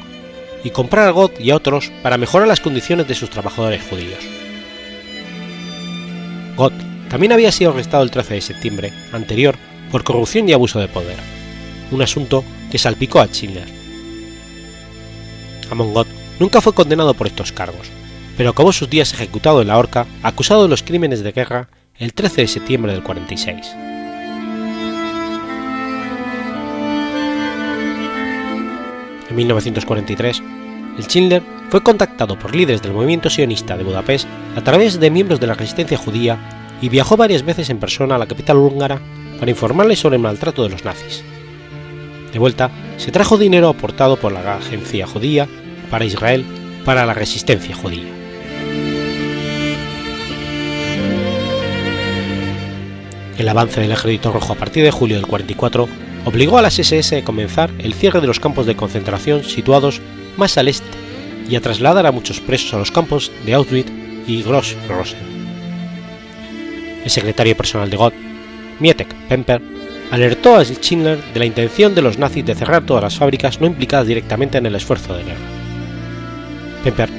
[0.63, 4.19] y comprar a Gott y a otros para mejorar las condiciones de sus trabajadores judíos.
[6.55, 6.73] Gott
[7.09, 9.55] también había sido arrestado el 13 de septiembre anterior
[9.91, 11.17] por corrupción y abuso de poder,
[11.91, 13.74] un asunto que salpicó a Schindler.
[15.71, 16.07] Amon Gott
[16.39, 17.89] nunca fue condenado por estos cargos,
[18.37, 22.13] pero acabó sus días ejecutado en la horca acusado de los crímenes de guerra el
[22.13, 23.67] 13 de septiembre del 46.
[29.29, 30.43] En 1943,
[30.97, 35.39] el Schindler fue contactado por líderes del movimiento sionista de Budapest a través de miembros
[35.39, 36.37] de la resistencia judía
[36.81, 39.01] y viajó varias veces en persona a la capital húngara
[39.39, 41.23] para informarles sobre el maltrato de los nazis.
[42.35, 45.47] De vuelta, se trajo dinero aportado por la agencia judía
[45.89, 46.43] para Israel
[46.83, 48.03] para la resistencia judía.
[53.37, 55.87] El avance del ejército rojo a partir de julio del 44
[56.25, 60.01] obligó a las SS a comenzar el cierre de los campos de concentración situados
[60.35, 60.89] más al este
[61.49, 63.93] y a trasladar a muchos presos a los campos de Auschwitz
[64.27, 65.19] y Gross-Rosen.
[67.01, 68.13] El secretario personal de Gott,
[68.81, 69.74] Mietek Pemper,
[70.11, 73.67] alertó a Schindler de la intención de los nazis de cerrar todas las fábricas no
[73.67, 75.39] implicadas directamente en el esfuerzo de guerra.
[76.83, 77.09] Pemper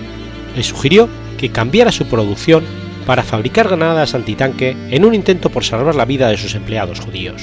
[0.57, 2.65] le sugirió que cambiara su producción
[3.07, 7.43] para fabricar granadas antitanque en un intento por salvar la vida de sus empleados judíos.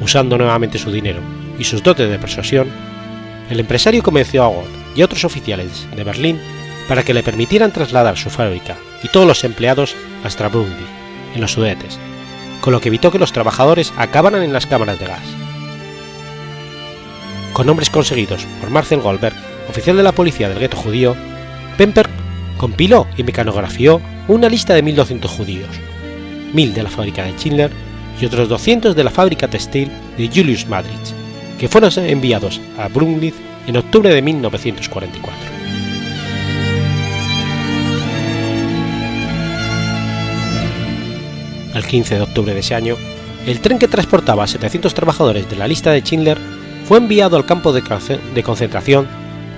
[0.00, 1.20] Usando nuevamente su dinero
[1.58, 2.68] y sus dotes de persuasión,
[3.50, 6.38] el empresario convenció a Gott y a otros oficiales de Berlín
[6.88, 10.84] para que le permitieran trasladar su fábrica y todos los empleados a Strabundi,
[11.34, 11.98] en los Sudetes,
[12.68, 15.22] con lo que evitó que los trabajadores acabaran en las cámaras de gas.
[17.54, 19.34] Con nombres conseguidos por Marcel Goldberg,
[19.70, 21.16] oficial de la policía del gueto judío,
[21.78, 22.10] Pemper
[22.58, 25.70] compiló y mecanografió una lista de 1.200 judíos,
[26.52, 27.70] 1.000 de la fábrica de Schindler
[28.20, 31.14] y otros 200 de la fábrica textil de Julius Madrich,
[31.58, 35.57] que fueron enviados a Brunlitz en octubre de 1944.
[41.78, 42.96] El 15 de octubre de ese año,
[43.46, 46.36] el tren que transportaba a 700 trabajadores de la lista de Schindler
[46.86, 49.06] fue enviado al campo de concentración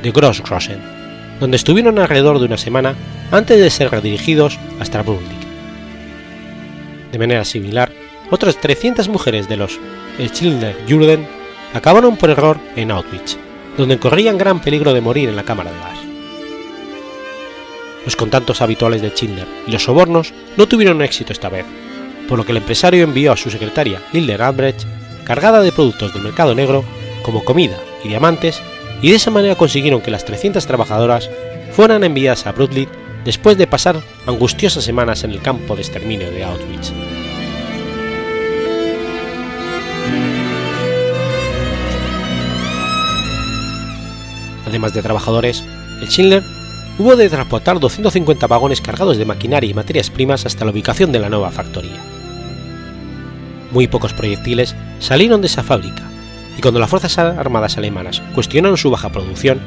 [0.02, 0.82] de Grossrosen,
[1.40, 2.94] donde estuvieron alrededor de una semana
[3.30, 5.40] antes de ser redirigidos hasta Brunswick.
[7.10, 7.90] De manera similar,
[8.30, 9.80] otras 300 mujeres de los
[10.18, 11.26] Schindler Juden
[11.72, 13.38] acabaron por error en Auschwitz,
[13.78, 15.98] donde corrían gran peligro de morir en la cámara de gas.
[18.04, 21.64] Los contactos habituales de Schindler y los sobornos no tuvieron éxito esta vez,
[22.30, 24.84] por lo que el empresario envió a su secretaria Hilde Albrecht,
[25.24, 26.84] cargada de productos del mercado negro
[27.24, 28.62] como comida y diamantes,
[29.02, 31.28] y de esa manera consiguieron que las 300 trabajadoras
[31.72, 32.88] fueran enviadas a Brutlit
[33.24, 36.92] después de pasar angustiosas semanas en el campo de exterminio de Auschwitz.
[44.68, 45.64] Además de trabajadores,
[46.00, 46.44] el Schindler
[46.96, 51.18] hubo de transportar 250 vagones cargados de maquinaria y materias primas hasta la ubicación de
[51.18, 52.09] la nueva factoría
[53.70, 56.02] muy pocos proyectiles salieron de esa fábrica,
[56.56, 59.60] y cuando las Fuerzas Armadas alemanas cuestionaron su baja producción,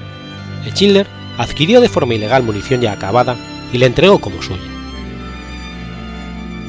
[0.72, 3.36] Schindler adquirió de forma ilegal munición ya acabada
[3.72, 4.62] y la entregó como suya.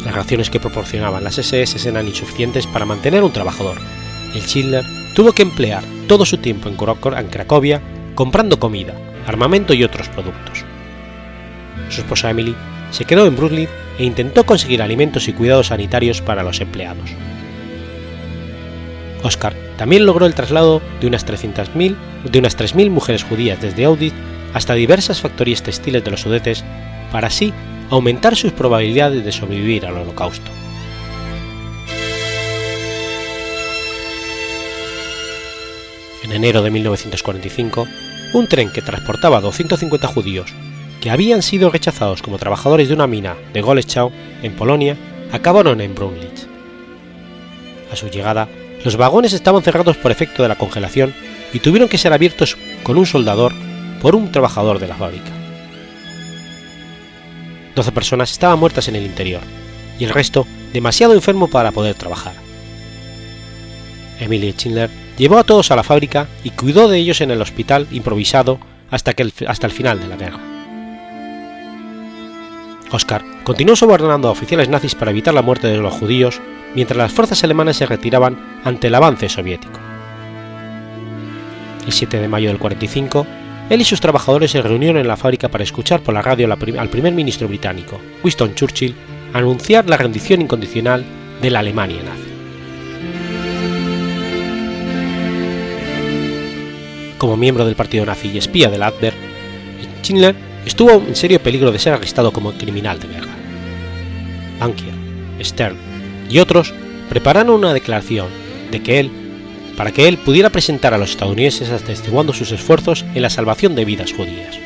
[0.05, 3.79] Las raciones que proporcionaban las SS eran insuficientes para mantener un trabajador.
[4.35, 6.77] El Schindler tuvo que emplear todo su tiempo en
[7.29, 7.81] Cracovia
[8.15, 8.95] comprando comida,
[9.27, 10.65] armamento y otros productos.
[11.89, 12.55] Su esposa Emily
[12.91, 17.11] se quedó en Brooklyn e intentó conseguir alimentos y cuidados sanitarios para los empleados.
[19.23, 21.97] Oscar también logró el traslado de unas 300.000
[22.31, 24.15] de unas 3.000 mujeres judías desde Audit
[24.53, 26.65] hasta diversas factorías textiles de los Sudetes
[27.11, 27.53] para así
[27.91, 30.51] aumentar sus probabilidades de sobrevivir al Holocausto.
[36.23, 37.87] En enero de 1945,
[38.33, 40.55] un tren que transportaba 250 judíos
[41.05, 44.11] que habían sido rechazados como trabajadores de una mina de Goleschau,
[44.43, 44.97] en Polonia,
[45.33, 46.47] acabaron en Brunlitz.
[47.93, 48.49] A su llegada,
[48.87, 51.15] los vagones estaban cerrados por efecto de la congelación
[51.53, 53.53] y tuvieron que ser abiertos con un soldador
[54.01, 55.31] por un trabajador de la fábrica.
[57.77, 59.43] 12 personas estaban muertas en el interior
[59.99, 62.33] y el resto demasiado enfermo para poder trabajar.
[64.21, 64.89] Emily Schindler
[65.19, 68.59] llevó a todos a la fábrica y cuidó de ellos en el hospital improvisado
[68.91, 70.54] hasta, que hasta el final de la guerra.
[72.91, 76.41] Oscar continuó sobornando a oficiales nazis para evitar la muerte de los judíos
[76.75, 79.79] mientras las fuerzas alemanas se retiraban ante el avance soviético.
[81.87, 83.27] El 7 de mayo del 45,
[83.71, 86.89] él y sus trabajadores se reunieron en la fábrica para escuchar por la radio al
[86.89, 88.95] primer ministro británico, Winston Churchill,
[89.33, 91.05] anunciar la rendición incondicional
[91.41, 92.31] de la Alemania nazi.
[97.19, 99.15] Como miembro del partido nazi y espía del Abwehr,
[100.03, 103.33] Schindler estuvo en serio peligro de ser arrestado como criminal de guerra.
[104.61, 104.95] Bankier,
[105.43, 105.77] Stern
[106.31, 106.73] y otros
[107.09, 108.29] prepararon una declaración
[108.71, 109.11] de que él,
[109.77, 113.85] para que él pudiera presentar a los estadounidenses atestiguando sus esfuerzos en la salvación de
[113.85, 114.59] vidas judías.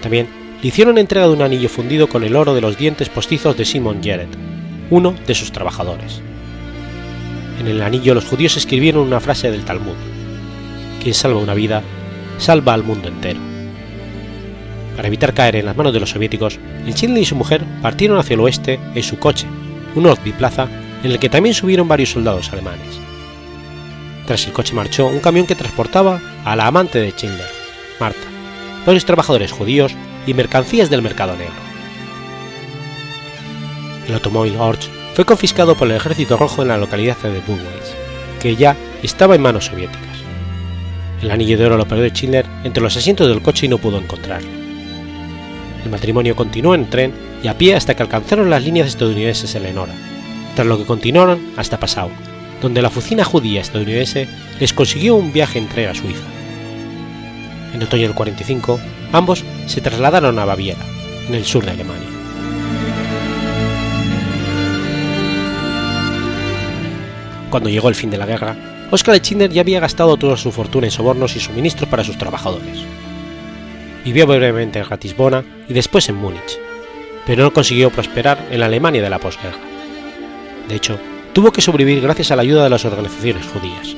[0.00, 0.26] También
[0.60, 3.64] le hicieron entrega de un anillo fundido con el oro de los dientes postizos de
[3.64, 4.28] Simon Jared,
[4.90, 6.20] uno de sus trabajadores.
[7.60, 9.94] En el anillo los judíos escribieron una frase del Talmud:
[11.02, 11.82] Quien salva una vida,
[12.38, 13.51] salva al mundo entero.
[14.96, 18.18] Para evitar caer en las manos de los soviéticos, el Schindler y su mujer partieron
[18.18, 19.46] hacia el oeste en su coche,
[19.94, 20.68] un Nord biplaza
[21.02, 23.00] en el que también subieron varios soldados alemanes.
[24.26, 27.50] Tras el coche marchó un camión que transportaba a la amante de Schindler,
[27.98, 28.20] Marta,
[28.86, 29.92] varios trabajadores judíos
[30.26, 31.52] y mercancías del mercado negro.
[34.06, 37.94] El automóvil Orch fue confiscado por el Ejército Rojo en la localidad de Budweis,
[38.40, 40.18] que ya estaba en manos soviéticas.
[41.20, 43.98] El anillo de oro lo perdió Schindler entre los asientos del coche y no pudo
[43.98, 44.61] encontrarlo.
[45.84, 47.12] El matrimonio continuó en tren
[47.42, 49.94] y a pie hasta que alcanzaron las líneas estadounidenses en Lenora,
[50.54, 52.10] tras lo que continuaron hasta Passau,
[52.60, 54.28] donde la oficina judía estadounidense
[54.60, 56.22] les consiguió un viaje en tren a Suiza.
[57.74, 58.78] En otoño del 45,
[59.12, 60.84] ambos se trasladaron a Baviera,
[61.28, 62.08] en el sur de Alemania.
[67.50, 68.56] Cuando llegó el fin de la guerra,
[68.90, 72.84] Oscar Schindler ya había gastado toda su fortuna en sobornos y suministros para sus trabajadores
[74.04, 76.58] vivió brevemente en Ratisbona y después en Múnich,
[77.26, 79.58] pero no consiguió prosperar en la Alemania de la posguerra.
[80.68, 80.98] De hecho,
[81.32, 83.96] tuvo que sobrevivir gracias a la ayuda de las organizaciones judías.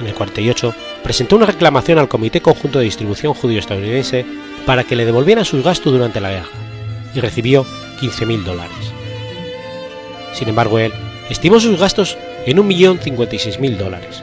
[0.00, 4.26] En el 48 presentó una reclamación al Comité Conjunto de Distribución Judío-Estadounidense
[4.66, 6.48] para que le devolvieran sus gastos durante la guerra
[7.14, 7.64] y recibió
[8.00, 8.92] 15.000 dólares.
[10.34, 10.92] Sin embargo, él
[11.30, 14.22] estimó sus gastos en 1.056.000 dólares,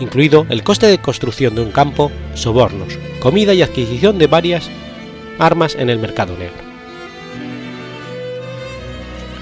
[0.00, 4.68] incluido el coste de construcción de un campo, sobornos, comida y adquisición de varias
[5.38, 6.70] armas en el mercado negro.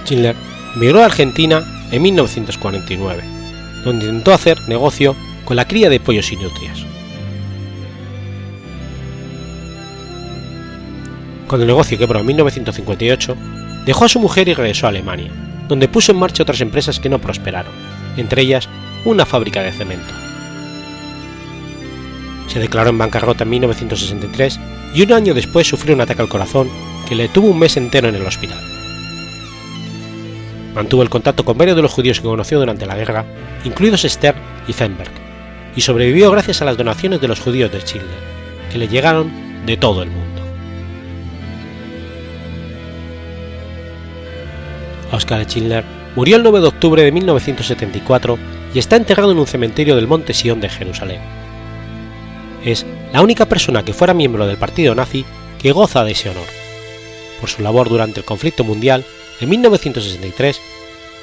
[0.05, 0.37] Schindler
[0.77, 3.23] emigró a Argentina en 1949,
[3.85, 6.85] donde intentó hacer negocio con la cría de pollos y nutrias.
[11.47, 13.37] Cuando el negocio quebró en 1958,
[13.87, 15.31] dejó a su mujer y regresó a Alemania,
[15.67, 17.73] donde puso en marcha otras empresas que no prosperaron,
[18.19, 18.69] entre ellas
[19.07, 20.28] una fábrica de cemento.
[22.49, 24.59] Se declaró en bancarrota en 1963
[24.95, 26.69] y un año después sufrió un ataque al corazón
[27.09, 28.61] que le tuvo un mes entero en el hospital.
[30.75, 33.25] Mantuvo el contacto con varios de los judíos que conoció durante la guerra,
[33.65, 35.11] incluidos Stern y Feinberg,
[35.75, 38.05] y sobrevivió gracias a las donaciones de los judíos de Chile,
[38.71, 39.31] que le llegaron
[39.67, 40.43] de todo el mundo.
[45.11, 45.85] Oscar Schindler
[46.15, 48.39] murió el 9 de octubre de 1974
[48.75, 51.21] y está enterrado en un cementerio del Monte Sion de Jerusalén.
[52.69, 55.25] Es la única persona que fuera miembro del partido nazi
[55.59, 56.45] que goza de ese honor.
[57.41, 59.07] Por su labor durante el conflicto mundial,
[59.41, 60.61] en 1963,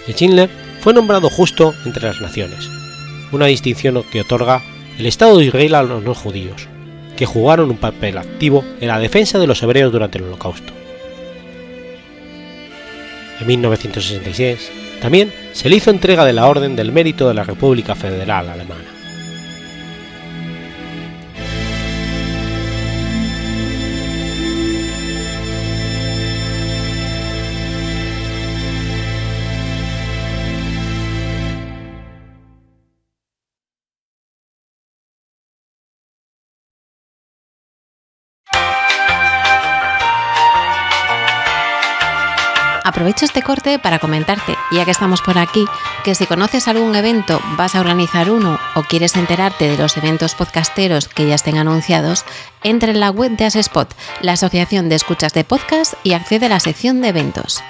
[0.10, 0.50] Schindler
[0.82, 2.68] fue nombrado justo entre las naciones,
[3.32, 4.64] una distinción que otorga
[4.98, 6.68] el Estado de Israel a los no judíos,
[7.16, 10.74] que jugaron un papel activo en la defensa de los hebreos durante el Holocausto.
[13.40, 17.94] En 1966 también se le hizo entrega de la Orden del Mérito de la República
[17.94, 18.95] Federal Alemana.
[43.04, 45.66] Hecho este corte para comentarte, ya que estamos por aquí,
[46.04, 50.36] que si conoces algún evento, vas a organizar uno o quieres enterarte de los eventos
[50.36, 52.24] podcasteros que ya estén anunciados,
[52.64, 56.50] entre en la web de Asespot, la Asociación de Escuchas de Podcast, y accede a
[56.50, 57.62] la sección de eventos.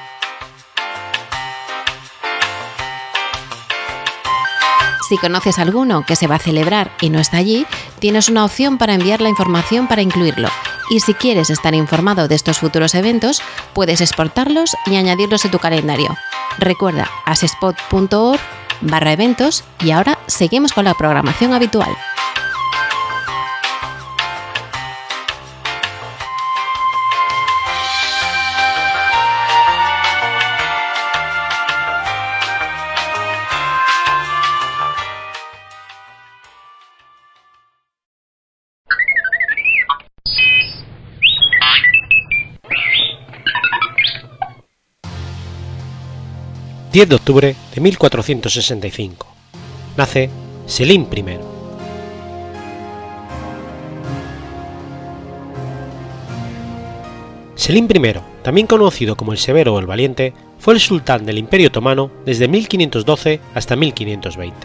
[5.07, 7.67] Si conoces alguno que se va a celebrar y no está allí,
[7.99, 10.49] tienes una opción para enviar la información para incluirlo.
[10.89, 13.41] Y si quieres estar informado de estos futuros eventos,
[13.73, 16.15] puedes exportarlos y añadirlos a tu calendario.
[16.57, 18.39] Recuerda asespot.org
[18.81, 21.95] barra eventos y ahora seguimos con la programación habitual.
[46.95, 49.27] 10 de octubre de 1465.
[49.97, 50.29] Nace
[50.65, 51.25] Selim I.
[57.55, 61.67] Selim I, también conocido como el Severo o el Valiente, fue el sultán del Imperio
[61.67, 64.55] Otomano desde 1512 hasta 1520.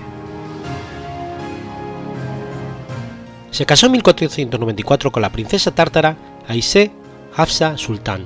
[3.51, 6.17] Se casó en 1494 con la princesa tártara
[6.47, 6.93] Aise
[7.35, 8.25] Hafsa Sultán,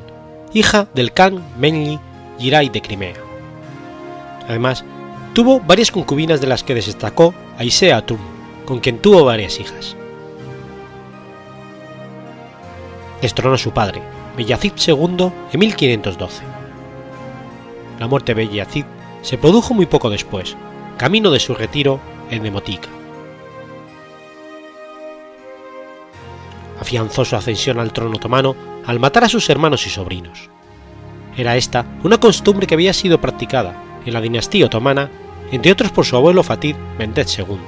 [0.53, 1.99] hija del Khan Menli
[2.39, 3.24] Giray de Crimea.
[4.49, 4.85] Además,
[5.33, 8.19] tuvo varias concubinas de las que destacó Aisea Atum,
[8.65, 9.97] con quien tuvo varias hijas.
[13.23, 14.03] Destronó a su padre,
[14.37, 16.43] Bellacid II, en 1512.
[17.99, 18.85] La muerte de Bellacid
[19.23, 20.57] se produjo muy poco después,
[20.99, 22.89] camino de su retiro en Demotica.
[26.81, 30.51] Afianzó su ascensión al trono otomano al matar a sus hermanos y sobrinos.
[31.37, 35.11] Era esta una costumbre que había sido practicada en la dinastía otomana,
[35.51, 37.59] entre otros por su abuelo Fatih Mehmed II.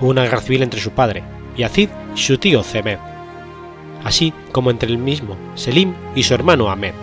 [0.00, 1.24] Hubo una guerra civil entre su padre,
[1.56, 2.98] Yazid, y su tío Zemed,
[4.04, 6.94] así como entre el mismo Selim y su hermano Ahmed.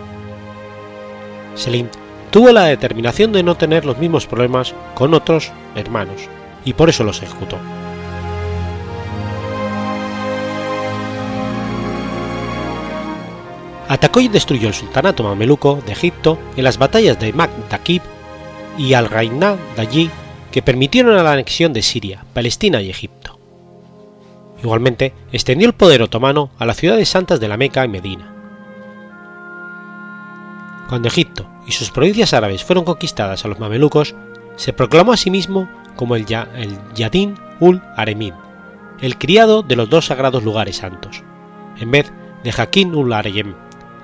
[1.54, 1.88] Selim
[2.30, 6.28] tuvo la determinación de no tener los mismos problemas con otros hermanos,
[6.64, 7.58] y por eso los ejecutó.
[13.88, 18.02] Atacó y destruyó el sultanato mameluco de Egipto en las batallas de Magdakib
[18.78, 20.10] y Al-Rainá Dayi
[20.50, 23.38] que permitieron la anexión de Siria, Palestina y Egipto.
[24.62, 28.32] Igualmente, extendió el poder otomano a las ciudades santas de la Meca y Medina.
[30.88, 34.14] Cuando Egipto y sus provincias árabes fueron conquistadas a los mamelucos,
[34.56, 36.24] se proclamó a sí mismo como el,
[36.94, 38.32] Yadin ul Aremid,
[39.00, 41.22] el criado de los dos sagrados lugares santos,
[41.78, 42.12] en vez
[42.44, 43.54] de Hakim ul Areyem,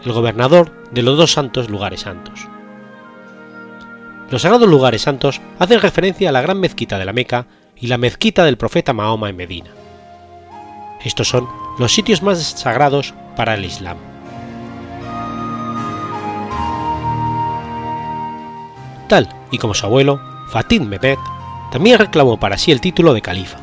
[0.05, 2.49] el gobernador de los dos santos lugares santos.
[4.31, 7.47] los sagrados lugares santos hacen referencia a la gran mezquita de la Meca
[7.77, 9.71] y la mezquita del profeta Mahoma en Medina.
[11.05, 11.49] Estos son
[11.79, 13.99] los sitios más sagrados para el Islam.
[19.09, 21.19] Tal y como su abuelo, Fatih Mehmed,
[21.71, 23.59] también reclamó para sí el título de califa.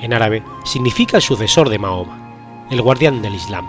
[0.00, 3.66] En árabe significa el sucesor de Mahoma, el guardián del Islam,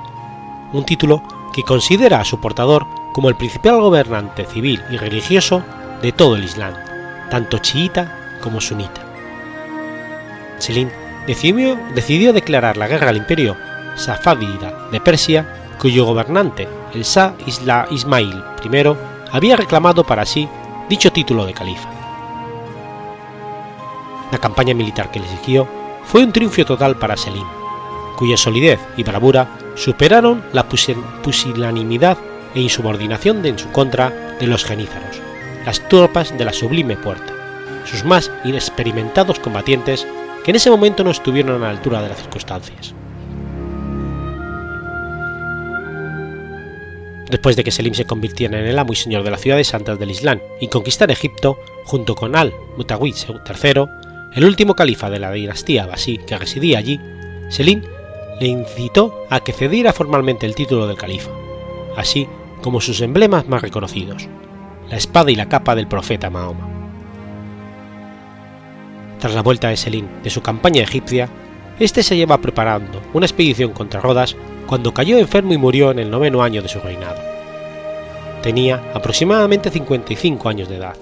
[0.73, 1.23] un título
[1.57, 5.63] que considera a su portador como el principal gobernante civil y religioso
[6.03, 6.75] de todo el Islam,
[7.31, 9.01] tanto chiita como sunita.
[10.59, 10.91] Selim
[11.25, 13.57] decidió, decidió declarar la guerra al imperio
[13.95, 18.95] safávida de Persia, cuyo gobernante, el Shah Isla Ismail I,
[19.31, 20.47] había reclamado para sí
[20.87, 21.89] dicho título de califa.
[24.31, 25.67] La campaña militar que le siguió
[26.03, 27.47] fue un triunfo total para Selim,
[28.15, 29.47] cuya solidez y bravura
[29.77, 32.17] superaron la pusilanimidad
[32.53, 35.21] e insubordinación de en su contra de los genízaros,
[35.65, 37.33] las tropas de la Sublime Puerta,
[37.85, 40.05] sus más inexperimentados combatientes
[40.43, 42.93] que en ese momento no estuvieron a la altura de las circunstancias.
[47.29, 49.99] Después de que Selim se convirtiera en el amo y señor de las ciudades santas
[49.99, 53.85] del Islam y conquistar Egipto, junto con al-Mutawid III,
[54.33, 57.01] el último califa de la dinastía Abasí que residía allí,
[57.49, 57.81] Selim
[58.39, 61.31] le incitó a que cediera formalmente el título del califa,
[61.95, 62.27] así
[62.61, 64.27] como sus emblemas más reconocidos,
[64.89, 66.67] la espada y la capa del profeta Mahoma.
[69.19, 71.29] Tras la vuelta de Selim de su campaña egipcia,
[71.79, 74.35] este se lleva preparando una expedición contra Rodas
[74.67, 77.19] cuando cayó enfermo y murió en el noveno año de su reinado.
[78.43, 80.95] Tenía aproximadamente 55 años de edad.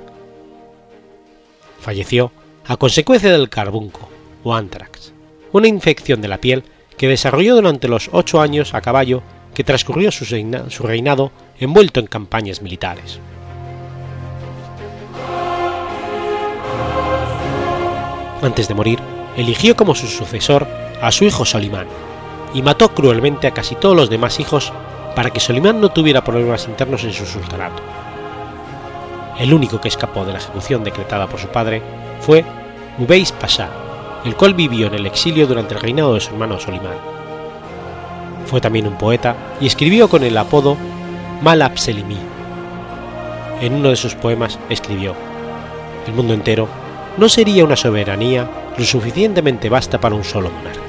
[1.79, 2.31] Falleció
[2.65, 4.09] a consecuencia del carbunco
[4.43, 5.13] o anthrax,
[5.51, 6.63] una infección de la piel
[6.97, 9.23] que desarrolló durante los ocho años a caballo
[9.53, 13.19] que transcurrió su reinado envuelto en campañas militares.
[18.41, 18.99] Antes de morir,
[19.37, 20.67] eligió como su sucesor
[21.01, 21.87] a su hijo Solimán
[22.53, 24.71] y mató cruelmente a casi todos los demás hijos
[25.15, 27.81] para que Solimán no tuviera problemas internos en su sultanato.
[29.39, 31.81] El único que escapó de la ejecución decretada por su padre
[32.19, 32.45] fue
[32.97, 33.69] Ubeis Pasha,
[34.25, 36.97] el cual vivió en el exilio durante el reinado de su hermano Solimán.
[38.47, 40.75] Fue también un poeta y escribió con el apodo
[41.41, 42.17] Malab Selimi.
[43.61, 45.13] En uno de sus poemas escribió:
[46.07, 46.67] El mundo entero
[47.17, 50.84] no sería una soberanía lo suficientemente vasta para un solo monarca.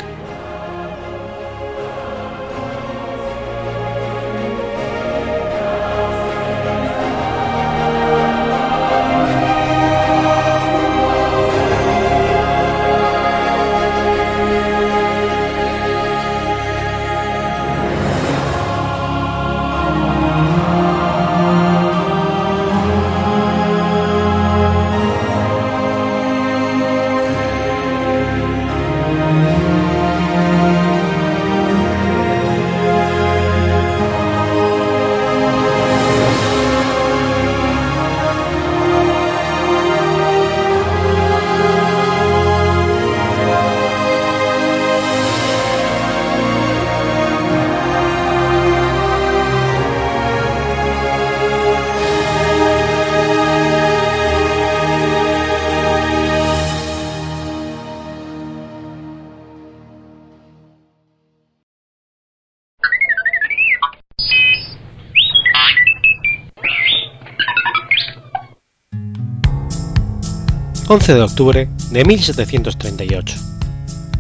[70.97, 73.37] 11 de octubre de 1738.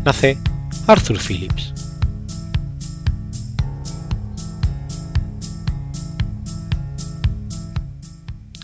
[0.05, 0.37] Nace
[0.87, 1.72] Arthur Phillips.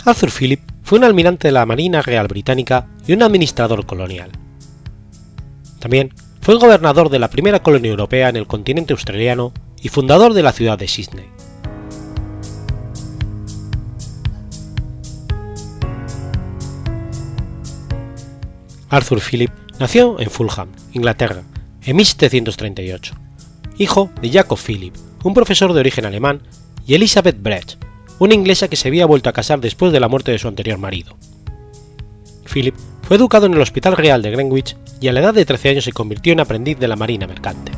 [0.04, 4.30] Arthur Phillips fue un almirante de la Marina Real Británica y un administrador colonial.
[5.78, 10.42] También fue gobernador de la primera colonia europea en el continente australiano y fundador de
[10.42, 11.31] la ciudad de Sydney.
[18.92, 21.44] Arthur Phillip nació en Fulham, Inglaterra,
[21.82, 23.14] en 1738,
[23.78, 26.42] hijo de Jacob Philip, un profesor de origen alemán,
[26.86, 27.82] y Elizabeth Brecht,
[28.18, 30.76] una inglesa que se había vuelto a casar después de la muerte de su anterior
[30.76, 31.16] marido.
[32.52, 35.70] Philip fue educado en el Hospital Real de Greenwich y a la edad de 13
[35.70, 37.72] años se convirtió en aprendiz de la Marina Mercante.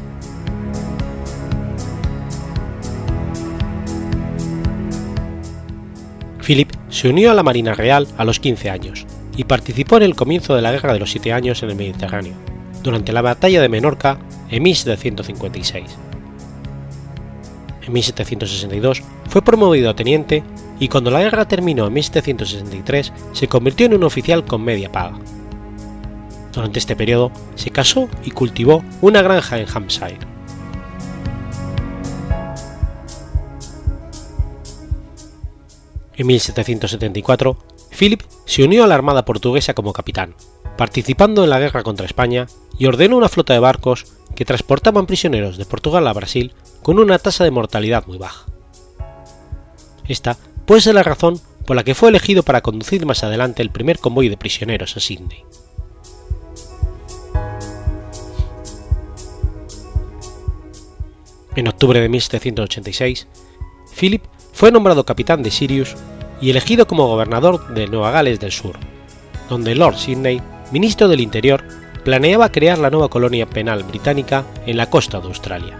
[6.45, 9.07] Philip se unió a la Marina Real a los 15 años
[9.37, 12.35] y participó en el comienzo de la Guerra de los Siete Años en el Mediterráneo,
[12.83, 14.19] durante la Batalla de Menorca
[14.51, 15.85] en 1756.
[17.87, 20.43] En 1762 fue promovido a teniente
[20.81, 25.19] y cuando la guerra terminó en 1763 se convirtió en un oficial con media paga.
[26.53, 30.35] Durante este periodo se casó y cultivó una granja en Hampshire.
[36.17, 37.59] En 1774,
[37.97, 40.35] Philip se unió a la Armada portuguesa como capitán,
[40.77, 42.47] participando en la guerra contra España
[42.79, 47.19] y ordenó una flota de barcos que transportaban prisioneros de Portugal a Brasil con una
[47.19, 48.47] tasa de mortalidad muy baja.
[50.09, 50.37] Esta
[50.67, 53.99] puede ser la razón por la que fue elegido para conducir más adelante el primer
[53.99, 55.45] convoy de prisioneros a Sydney.
[61.57, 63.29] En octubre de 1786,
[63.99, 65.95] Philip fue nombrado capitán de Sirius
[66.41, 68.77] y elegido como gobernador de Nueva Gales del Sur,
[69.49, 70.41] donde Lord Sydney,
[70.73, 71.65] ministro del Interior,
[72.05, 75.79] planeaba crear la nueva colonia penal británica en la costa de Australia.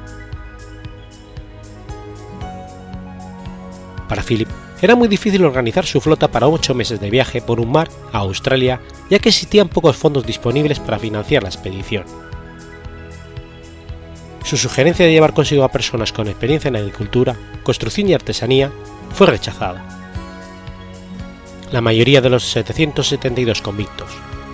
[4.09, 4.49] Para Philip
[4.81, 8.19] era muy difícil organizar su flota para ocho meses de viaje por un mar a
[8.19, 12.05] Australia, ya que existían pocos fondos disponibles para financiar la expedición.
[14.45, 18.71] Su sugerencia de llevar consigo a personas con experiencia en agricultura, construcción y artesanía
[19.15, 19.94] fue rechazada.
[21.73, 24.09] La mayoría de los 772 convictos,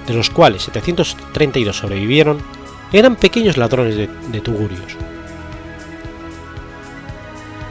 [0.07, 2.43] de los cuales 732 sobrevivieron,
[2.93, 4.97] eran pequeños ladrones de, tugurios.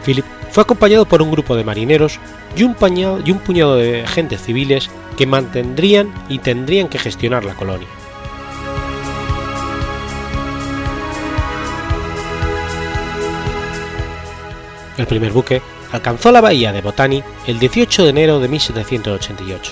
[0.06, 2.20] Philip fue acompañado por un grupo de marineros
[2.56, 2.76] y un,
[3.26, 7.88] y un puñado de agentes civiles que mantendrían y tendrían que gestionar la colonia.
[14.98, 15.62] El primer buque
[15.92, 19.72] alcanzó la bahía de Botany el 18 de enero de 1788.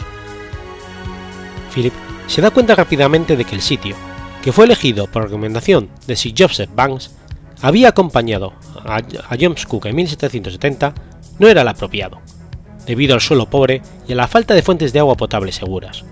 [1.74, 1.94] Philip
[2.28, 3.96] se da cuenta rápidamente de que el sitio,
[4.44, 7.12] que fue elegido por recomendación de Sir Joseph Banks,
[7.62, 8.54] había acompañado
[8.86, 9.02] a,
[9.40, 10.94] James Cook en 1770,
[11.40, 12.20] no era el apropiado,
[12.86, 16.04] debido al suelo pobre y a la falta de fuentes de agua potable seguras.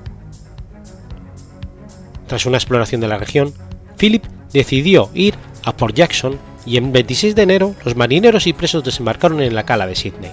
[2.28, 3.54] Tras una exploración de la región,
[3.98, 8.84] Philip decidió ir a Port Jackson y en 26 de enero los marineros y presos
[8.84, 10.32] desembarcaron en la cala de Sydney,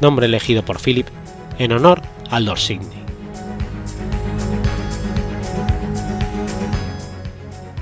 [0.00, 1.06] nombre elegido por Philip
[1.58, 2.98] en honor al Lord Sydney.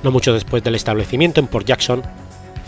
[0.02, 2.02] No mucho después del establecimiento en Port Jackson,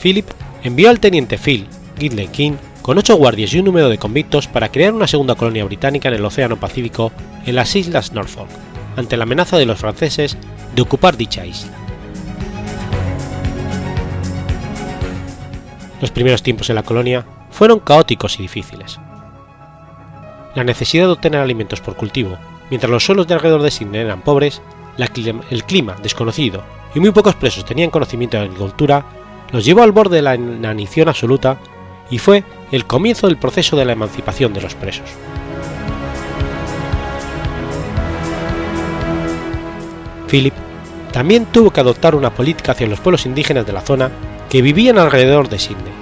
[0.02, 0.26] Philip
[0.62, 1.66] envió al teniente Phil
[1.98, 2.52] Gidley King
[2.82, 6.14] con ocho guardias y un número de convictos para crear una segunda colonia británica en
[6.14, 7.12] el Océano Pacífico
[7.44, 8.48] en las islas Norfolk,
[8.96, 10.36] ante la amenaza de los franceses
[10.74, 11.87] de ocupar dicha isla.
[16.00, 18.98] Los primeros tiempos en la colonia fueron caóticos y difíciles.
[20.54, 22.36] La necesidad de obtener alimentos por cultivo,
[22.70, 24.62] mientras los suelos de alrededor de Sydney eran pobres,
[24.96, 26.62] el clima desconocido
[26.94, 29.04] y muy pocos presos tenían conocimiento de agricultura,
[29.52, 31.58] los llevó al borde de la inanición absoluta
[32.10, 35.08] y fue el comienzo del proceso de la emancipación de los presos.
[40.28, 40.54] Philip
[41.12, 44.10] también tuvo que adoptar una política hacia los pueblos indígenas de la zona
[44.48, 45.92] que vivían alrededor de Sydney.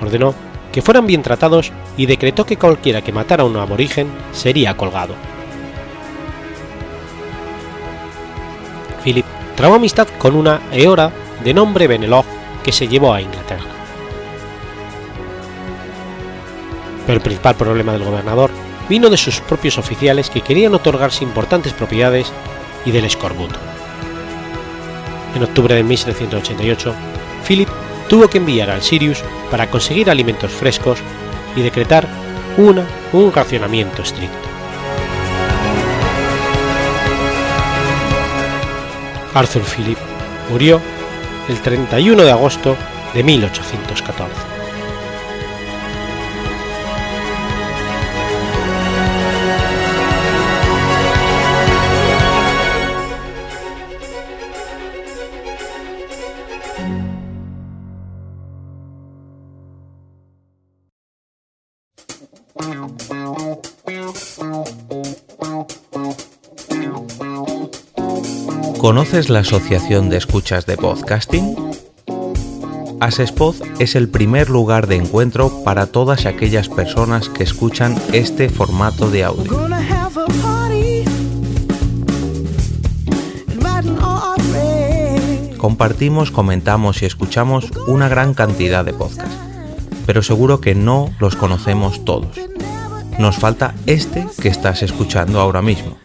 [0.00, 0.34] Ordenó
[0.72, 5.14] que fueran bien tratados y decretó que cualquiera que matara a un aborigen sería colgado.
[9.04, 11.12] Philip trabó amistad con una eora
[11.44, 12.24] de nombre Benelog
[12.64, 13.66] que se llevó a Inglaterra.
[17.06, 18.50] Pero el principal problema del gobernador
[18.88, 22.32] vino de sus propios oficiales que querían otorgarse importantes propiedades
[22.84, 23.58] y del escorbuto.
[25.34, 26.94] En octubre de 1788,
[27.46, 27.68] Philip
[28.08, 30.98] tuvo que enviar al Sirius para conseguir alimentos frescos
[31.56, 32.06] y decretar
[32.56, 34.36] una, un racionamiento estricto.
[39.34, 39.98] Arthur Philip
[40.50, 40.80] murió
[41.48, 42.76] el 31 de agosto
[43.14, 44.51] de 1814.
[68.82, 71.54] ¿Conoces la Asociación de Escuchas de Podcasting?
[72.98, 79.08] Asespod es el primer lugar de encuentro para todas aquellas personas que escuchan este formato
[79.08, 79.68] de audio.
[85.58, 89.38] Compartimos, comentamos y escuchamos una gran cantidad de podcasts,
[90.06, 92.36] pero seguro que no los conocemos todos.
[93.16, 96.01] Nos falta este que estás escuchando ahora mismo.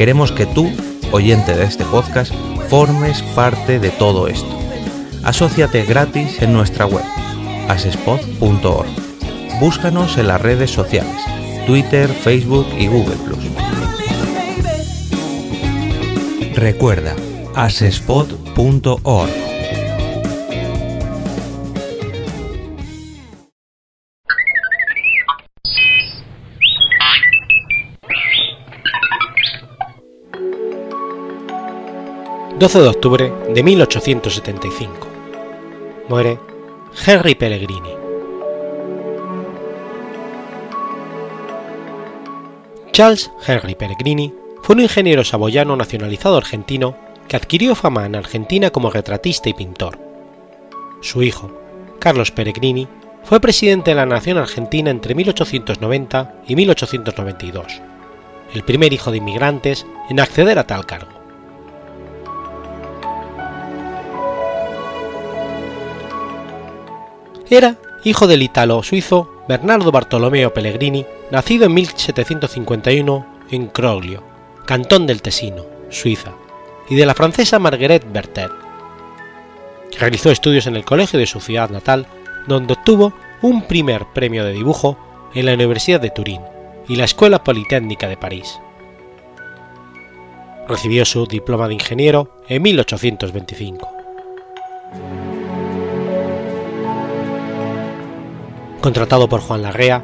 [0.00, 0.72] Queremos que tú
[1.12, 2.32] oyente de este podcast,
[2.70, 4.48] formes parte de todo esto.
[5.24, 7.04] Asociate gratis en nuestra web,
[7.68, 8.88] asespod.org.
[9.60, 11.20] Búscanos en las redes sociales,
[11.66, 13.16] Twitter, Facebook y Google⁇
[16.54, 17.14] Recuerda,
[17.54, 19.49] asespod.org.
[32.60, 34.92] 12 de octubre de 1875.
[36.10, 36.38] Muere
[37.06, 37.88] Henry Pellegrini.
[42.92, 46.94] Charles Henry Pellegrini fue un ingeniero saboyano nacionalizado argentino
[47.28, 49.98] que adquirió fama en Argentina como retratista y pintor.
[51.00, 51.50] Su hijo,
[51.98, 52.86] Carlos Pellegrini,
[53.24, 57.80] fue presidente de la Nación Argentina entre 1890 y 1892,
[58.52, 61.19] el primer hijo de inmigrantes en acceder a tal cargo.
[67.50, 74.22] Era hijo del italo-suizo Bernardo Bartolomeo Pellegrini, nacido en 1751 en Croglio,
[74.64, 76.30] cantón del Tesino, Suiza,
[76.88, 78.52] y de la francesa Marguerite Bertet.
[79.98, 82.06] Realizó estudios en el colegio de su ciudad natal,
[82.46, 84.96] donde obtuvo un primer premio de dibujo
[85.34, 86.40] en la Universidad de Turín
[86.86, 88.60] y la Escuela Politécnica de París.
[90.68, 93.88] Recibió su diploma de ingeniero en 1825.
[98.80, 100.02] Contratado por Juan Larrea,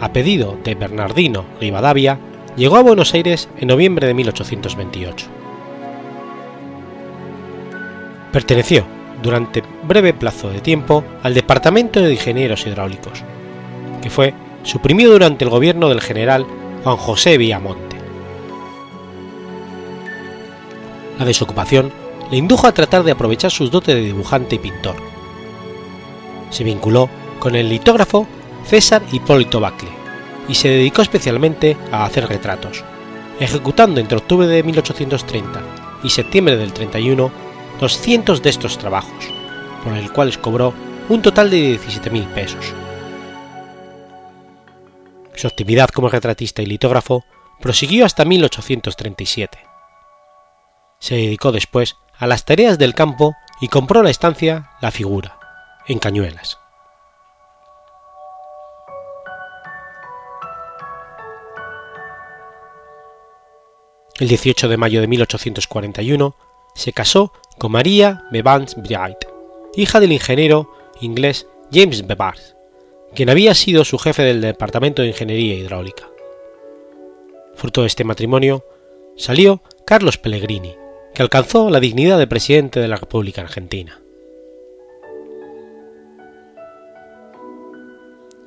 [0.00, 2.18] a pedido de Bernardino Rivadavia,
[2.56, 5.26] llegó a Buenos Aires en noviembre de 1828.
[8.32, 8.84] Perteneció,
[9.22, 13.22] durante breve plazo de tiempo, al Departamento de Ingenieros Hidráulicos,
[14.02, 14.34] que fue
[14.64, 16.46] suprimido durante el gobierno del general
[16.82, 17.96] Juan José Villamonte.
[21.18, 21.92] La desocupación
[22.30, 24.96] le indujo a tratar de aprovechar sus dotes de dibujante y pintor.
[26.50, 27.08] Se vinculó
[27.38, 28.26] con el litógrafo
[28.66, 29.90] César Hipólito Bacle
[30.48, 32.84] y se dedicó especialmente a hacer retratos,
[33.40, 35.60] ejecutando entre octubre de 1830
[36.02, 37.44] y septiembre del 31
[37.80, 39.24] 200 de estos trabajos,
[39.82, 40.72] por el cual cobró
[41.08, 42.72] un total de 17.000 pesos.
[45.34, 47.24] Su actividad como retratista y litógrafo
[47.60, 49.58] prosiguió hasta 1837.
[51.00, 55.38] Se dedicó después a las tareas del campo y compró la estancia La Figura,
[55.86, 56.58] en Cañuelas.
[64.20, 66.36] El 18 de mayo de 1841
[66.76, 69.18] se casó con María Bevans Bright,
[69.74, 72.54] hija del ingeniero inglés James Bevans,
[73.12, 76.08] quien había sido su jefe del Departamento de Ingeniería Hidráulica.
[77.56, 78.64] Fruto de este matrimonio
[79.16, 80.76] salió Carlos Pellegrini,
[81.12, 84.00] que alcanzó la dignidad de presidente de la República Argentina.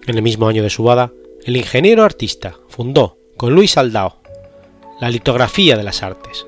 [0.07, 1.11] En el mismo año de su boda,
[1.43, 4.21] el ingeniero artista fundó, con Luis Aldao
[4.99, 6.47] la litografía de las artes,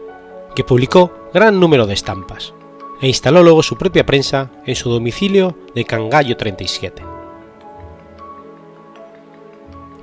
[0.55, 2.53] que publicó gran número de estampas,
[3.01, 7.03] e instaló luego su propia prensa en su domicilio de Cangallo 37.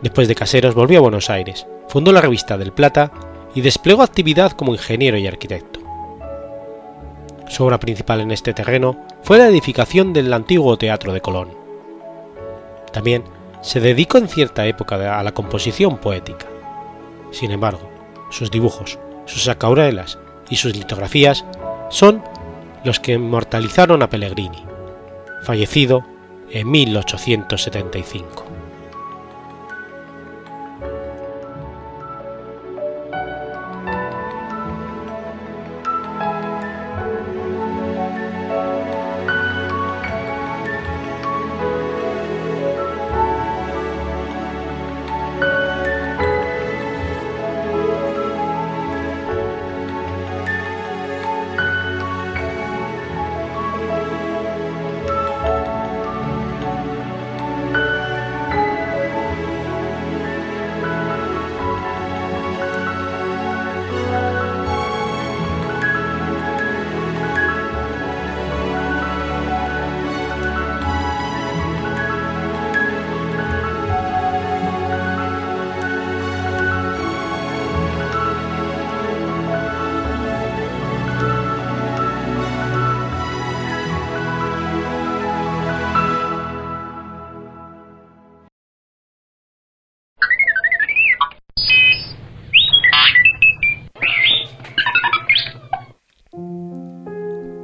[0.03, 3.11] Después de Caseros volvió a Buenos Aires, fundó la revista del Plata
[3.55, 5.81] y desplegó actividad como ingeniero y arquitecto.
[7.49, 11.49] Su obra principal en este terreno fue la edificación del antiguo Teatro de Colón.
[12.93, 13.25] También
[13.63, 16.47] se dedicó en cierta época a la composición poética.
[17.31, 17.96] Sin embargo,
[18.37, 20.19] sus dibujos, sus acuarelas
[20.51, 21.45] y sus litografías
[21.89, 22.23] son
[22.85, 24.63] los que inmortalizaron a Pellegrini,
[25.43, 26.05] fallecido
[26.51, 28.56] en 1875.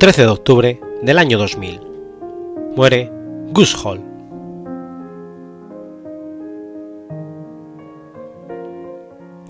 [0.02, 1.80] 13 de octubre del año 2000.
[2.74, 3.08] Muere
[3.52, 4.02] Gus Hall.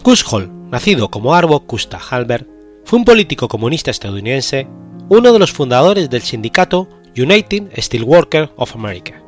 [0.05, 2.47] Gus Hall, nacido como Arvo Custa Halbert,
[2.85, 4.69] fue un político comunista estadounidense,
[5.09, 6.87] uno de los fundadores del sindicato
[7.17, 9.23] United Steelworkers of America.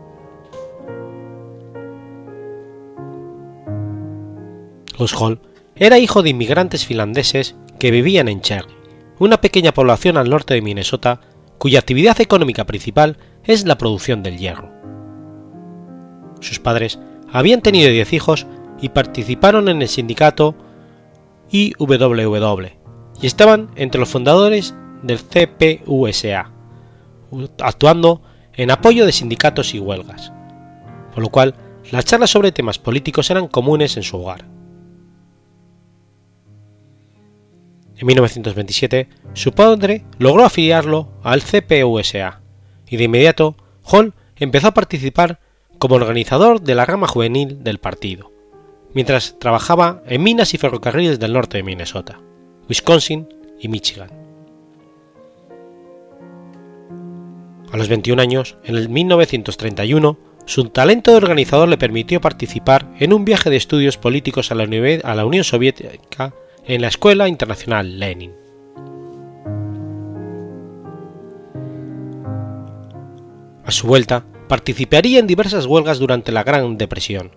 [4.98, 5.40] Gus Hall
[5.74, 8.83] era hijo de inmigrantes finlandeses que vivían en Cherry,
[9.18, 11.20] una pequeña población al norte de Minnesota
[11.58, 14.70] cuya actividad económica principal es la producción del hierro.
[16.40, 16.98] Sus padres
[17.32, 18.46] habían tenido 10 hijos
[18.80, 20.54] y participaron en el sindicato
[21.50, 22.66] IWW
[23.20, 26.50] y estaban entre los fundadores del CPUSA,
[27.60, 28.22] actuando
[28.54, 30.32] en apoyo de sindicatos y huelgas,
[31.14, 31.54] por lo cual
[31.90, 34.53] las charlas sobre temas políticos eran comunes en su hogar.
[37.96, 42.40] En 1927, su padre logró afiliarlo al CPUSA
[42.88, 45.38] y de inmediato Hall empezó a participar
[45.78, 48.32] como organizador de la rama juvenil del partido,
[48.94, 52.20] mientras trabajaba en minas y ferrocarriles del norte de Minnesota,
[52.68, 53.28] Wisconsin
[53.60, 54.10] y Michigan.
[57.70, 60.16] A los 21 años, en el 1931,
[60.46, 65.26] su talento de organizador le permitió participar en un viaje de estudios políticos a la,
[65.26, 66.34] Unión Soviética
[66.66, 68.32] en la Escuela Internacional Lenin.
[73.64, 77.32] A su vuelta, participaría en diversas huelgas durante la Gran Depresión,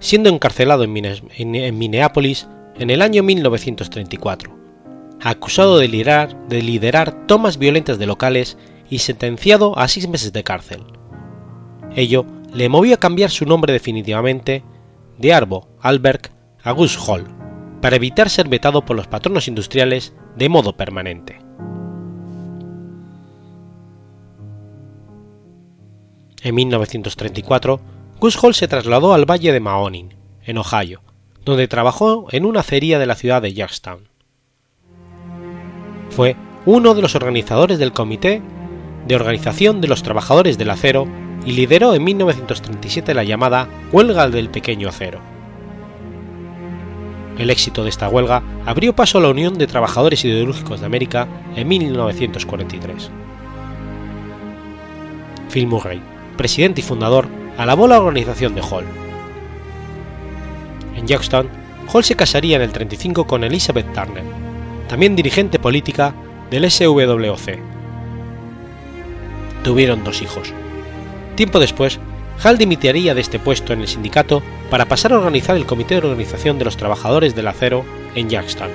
[0.00, 2.48] siendo encarcelado en, Minneapolis
[2.78, 4.56] en el año 1934,
[5.22, 8.58] acusado de liderar, de liderar tomas violentas de locales
[8.90, 10.84] y sentenciado a seis meses de cárcel.
[11.94, 14.64] Ello le movió a cambiar su nombre definitivamente
[15.18, 17.37] de Arbo Albert a Gus Hall,
[17.80, 21.40] para evitar ser vetado por los patronos industriales de modo permanente.
[26.42, 27.80] En 1934,
[28.20, 30.14] Gus Hall se trasladó al valle de Mahoning,
[30.44, 31.02] en Ohio,
[31.44, 34.08] donde trabajó en una acería de la ciudad de Youngstown.
[36.10, 38.42] Fue uno de los organizadores del Comité
[39.06, 41.06] de Organización de los Trabajadores del Acero
[41.44, 45.37] y lideró en 1937 la llamada Huelga del Pequeño Acero
[47.38, 51.28] el éxito de esta huelga abrió paso a la Unión de Trabajadores Siderúrgicos de América
[51.54, 53.10] en 1943.
[55.50, 56.02] Phil Murray,
[56.36, 58.84] presidente y fundador, alabó la organización de Hall.
[60.96, 61.48] En Youngstown,
[61.92, 64.24] Hall se casaría en el 35 con Elizabeth Turner,
[64.88, 66.14] también dirigente política
[66.50, 67.58] del SWC.
[69.62, 70.52] Tuvieron dos hijos.
[71.36, 72.00] Tiempo después,
[72.42, 76.06] Hall dimitiría de este puesto en el sindicato para pasar a organizar el Comité de
[76.06, 77.84] Organización de los Trabajadores del Acero
[78.14, 78.70] en Youngstown,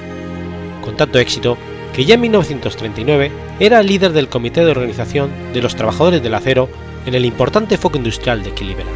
[0.81, 1.57] con tanto éxito
[1.93, 6.67] que ya en 1939 era líder del Comité de Organización de los Trabajadores del Acero
[7.05, 8.89] en el importante foco industrial de Cleveland.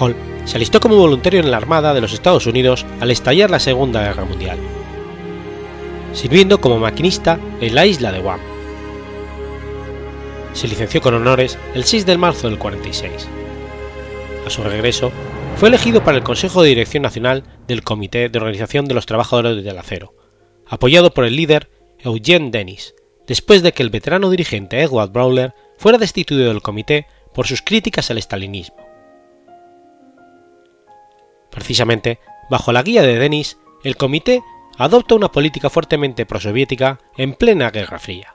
[0.00, 3.60] Hall se alistó como voluntario en la Armada de los Estados Unidos al estallar la
[3.60, 4.58] Segunda Guerra Mundial
[6.14, 8.40] sirviendo como maquinista en la isla de Guam.
[10.54, 13.28] Se licenció con honores el 6 de marzo del 46.
[14.46, 15.10] A su regreso,
[15.56, 19.64] fue elegido para el Consejo de Dirección Nacional del Comité de Organización de los Trabajadores
[19.64, 20.14] del Acero,
[20.66, 22.94] apoyado por el líder Eugene Dennis,
[23.26, 28.10] después de que el veterano dirigente Edward Brawler fuera destituido del comité por sus críticas
[28.10, 28.76] al estalinismo.
[31.50, 32.18] Precisamente,
[32.50, 34.42] bajo la guía de Dennis, el comité
[34.78, 38.34] adopta una política fuertemente prosoviética en plena Guerra Fría,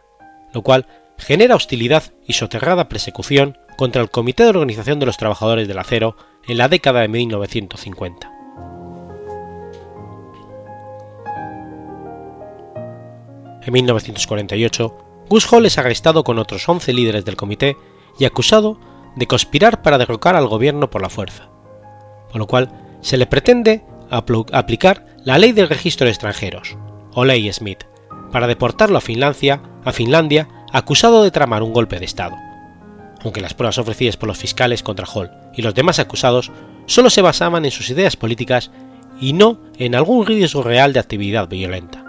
[0.54, 0.88] lo cual
[1.18, 6.16] genera hostilidad y soterrada persecución contra el Comité de Organización de los Trabajadores del Acero
[6.48, 8.32] en la década de 1950.
[13.62, 17.78] En 1948, Gus Hall es arrestado con otros 11 líderes del comité
[18.18, 18.80] y acusado
[19.16, 21.50] de conspirar para derrocar al gobierno por la fuerza,
[22.32, 22.72] por lo cual
[23.02, 26.78] se le pretende aplicar la Ley del Registro de Extranjeros,
[27.14, 27.84] o Ley Smith,
[28.32, 32.36] para deportarlo a Finlandia, a Finlandia acusado de tramar un golpe de Estado.
[33.24, 36.52] Aunque las pruebas ofrecidas por los fiscales contra Hall y los demás acusados
[36.86, 38.72] solo se basaban en sus ideas políticas
[39.20, 42.06] y no en algún riesgo real de actividad violenta.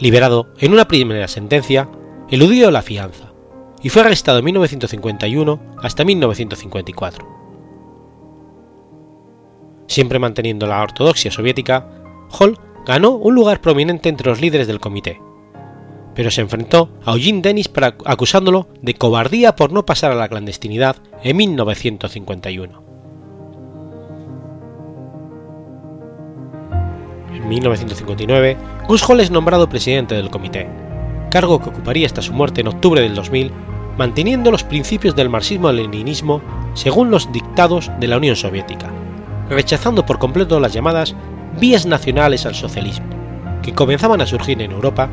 [0.00, 1.88] Liberado en una primera sentencia,
[2.28, 3.32] eludió la fianza
[3.82, 7.43] y fue arrestado en 1951 hasta 1954
[9.86, 11.88] Siempre manteniendo la ortodoxia soviética,
[12.38, 15.20] Hall ganó un lugar prominente entre los líderes del comité,
[16.14, 20.28] pero se enfrentó a Eugene Dennis para, acusándolo de cobardía por no pasar a la
[20.28, 22.82] clandestinidad en 1951.
[27.34, 28.56] En 1959,
[28.88, 30.68] Gus Hall es nombrado presidente del comité,
[31.30, 33.50] cargo que ocuparía hasta su muerte en octubre del 2000,
[33.98, 36.40] manteniendo los principios del marxismo-leninismo
[36.74, 38.90] según los dictados de la Unión Soviética,
[39.48, 41.14] rechazando por completo las llamadas
[41.60, 43.06] vías nacionales al socialismo,
[43.62, 45.08] que comenzaban a surgir en Europa,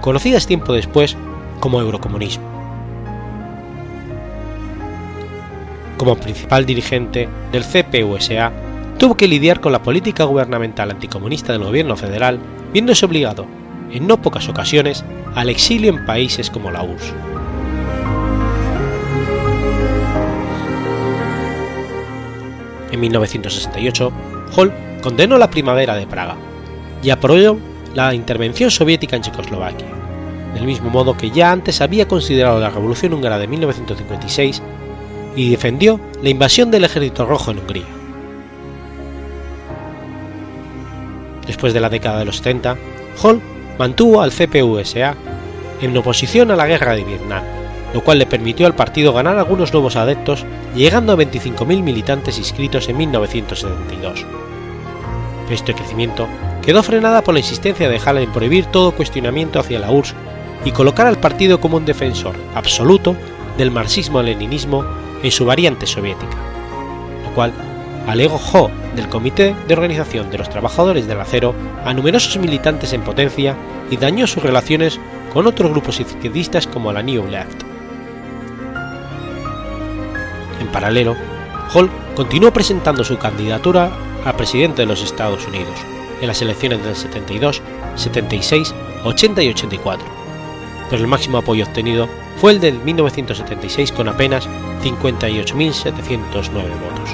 [0.00, 1.16] conocidas tiempo después
[1.60, 2.44] como eurocomunismo.
[5.96, 8.52] Como principal dirigente del CPUSA,
[8.98, 12.38] tuvo que lidiar con la política gubernamental anticomunista del gobierno federal,
[12.72, 13.46] viéndose obligado,
[13.92, 15.04] en no pocas ocasiones,
[15.34, 17.29] al exilio en países como la URSS.
[22.92, 24.12] En 1968,
[24.56, 24.72] Hall
[25.02, 26.36] condenó la primavera de Praga
[27.02, 27.56] y apoyó
[27.94, 29.86] la intervención soviética en Checoslovaquia,
[30.54, 34.62] del mismo modo que ya antes había considerado la Revolución húngara de 1956
[35.36, 37.86] y defendió la invasión del Ejército Rojo en Hungría.
[41.46, 42.76] Después de la década de los 70,
[43.22, 43.40] Hall
[43.78, 45.14] mantuvo al CPUSA
[45.80, 47.42] en oposición a la guerra de Vietnam,
[47.94, 52.88] lo cual le permitió al partido ganar algunos nuevos adeptos, llegando a 25.000 militantes inscritos
[52.88, 54.26] en 1972.
[55.50, 56.28] Este crecimiento
[56.62, 60.14] quedó frenada por la insistencia de Hall en prohibir todo cuestionamiento hacia la URSS
[60.64, 63.16] y colocar al partido como un defensor absoluto
[63.58, 64.84] del marxismo-leninismo
[65.22, 66.36] en su variante soviética,
[67.24, 67.52] lo cual
[68.06, 68.40] alegó
[68.94, 73.56] del Comité de Organización de los Trabajadores del Acero a numerosos militantes en potencia
[73.90, 75.00] y dañó sus relaciones
[75.32, 77.69] con otros grupos izquierdistas como la New Left.
[80.70, 81.16] Paralelo,
[81.74, 83.90] Hall continuó presentando su candidatura
[84.24, 85.74] a presidente de los Estados Unidos
[86.20, 87.62] en las elecciones del 72,
[87.94, 90.06] 76, 80 y 84,
[90.90, 94.48] pero el máximo apoyo obtenido fue el del 1976 con apenas
[94.82, 97.10] 58.709 votos.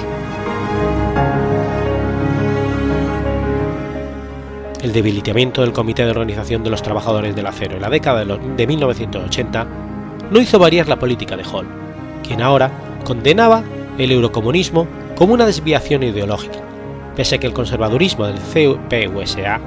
[4.81, 8.67] El debilitamiento del Comité de Organización de los Trabajadores del Acero en la década de
[8.67, 9.67] 1980
[10.31, 11.67] no hizo variar la política de Hall,
[12.23, 12.71] quien ahora
[13.07, 13.63] condenaba
[13.97, 14.85] el eurocomunismo
[15.15, 16.59] como una desviación ideológica,
[17.15, 19.61] pese a que el conservadurismo del CPUSA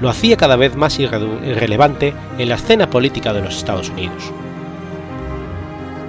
[0.00, 4.32] lo hacía cada vez más irrelevante en la escena política de los Estados Unidos.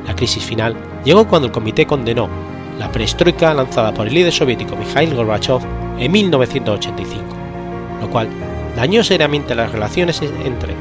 [0.05, 2.29] La crisis final llegó cuando el comité condenó
[2.77, 5.61] la perestroika lanzada por el líder soviético Mikhail Gorbachev
[5.97, 7.23] en 1985,
[8.01, 8.27] lo cual
[8.75, 10.75] dañó seriamente las relaciones entre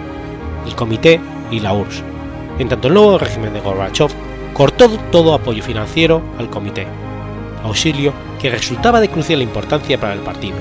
[0.66, 1.18] el comité
[1.50, 2.02] y la URSS,
[2.58, 4.10] en tanto el nuevo régimen de Gorbachev
[4.54, 6.86] cortó todo apoyo financiero al comité,
[7.64, 10.56] auxilio que resultaba de crucial importancia para el partido,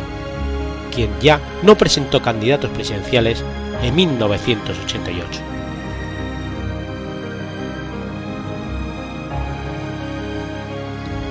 [0.93, 3.45] quien ya no presentó candidatos presidenciales
[3.83, 5.41] en 1988.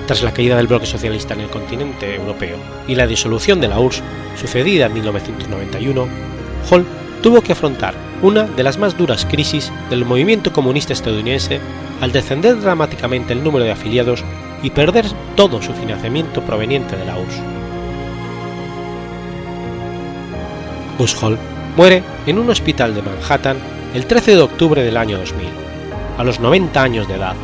[0.07, 2.57] Tras la caída del bloque socialista en el continente europeo
[2.87, 4.03] y la disolución de la URSS,
[4.39, 6.07] sucedida en 1991,
[6.69, 6.85] Hall
[7.21, 11.59] tuvo que afrontar una de las más duras crisis del movimiento comunista estadounidense
[11.99, 14.23] al descender dramáticamente el número de afiliados
[14.63, 15.05] y perder
[15.35, 17.41] todo su financiamiento proveniente de la URSS.
[20.97, 21.37] Bush Hall
[21.75, 23.57] muere en un hospital de Manhattan
[23.93, 25.45] el 13 de octubre del año 2000,
[26.17, 27.35] a los 90 años de edad,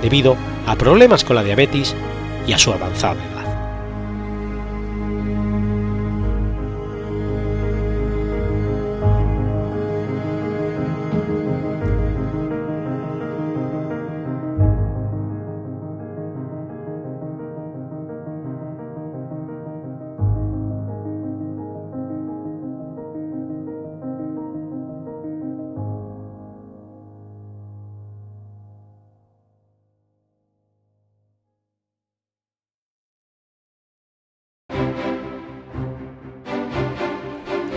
[0.00, 0.36] debido
[0.66, 1.94] a problemas con la diabetes
[2.46, 3.35] y a su avanzada edad.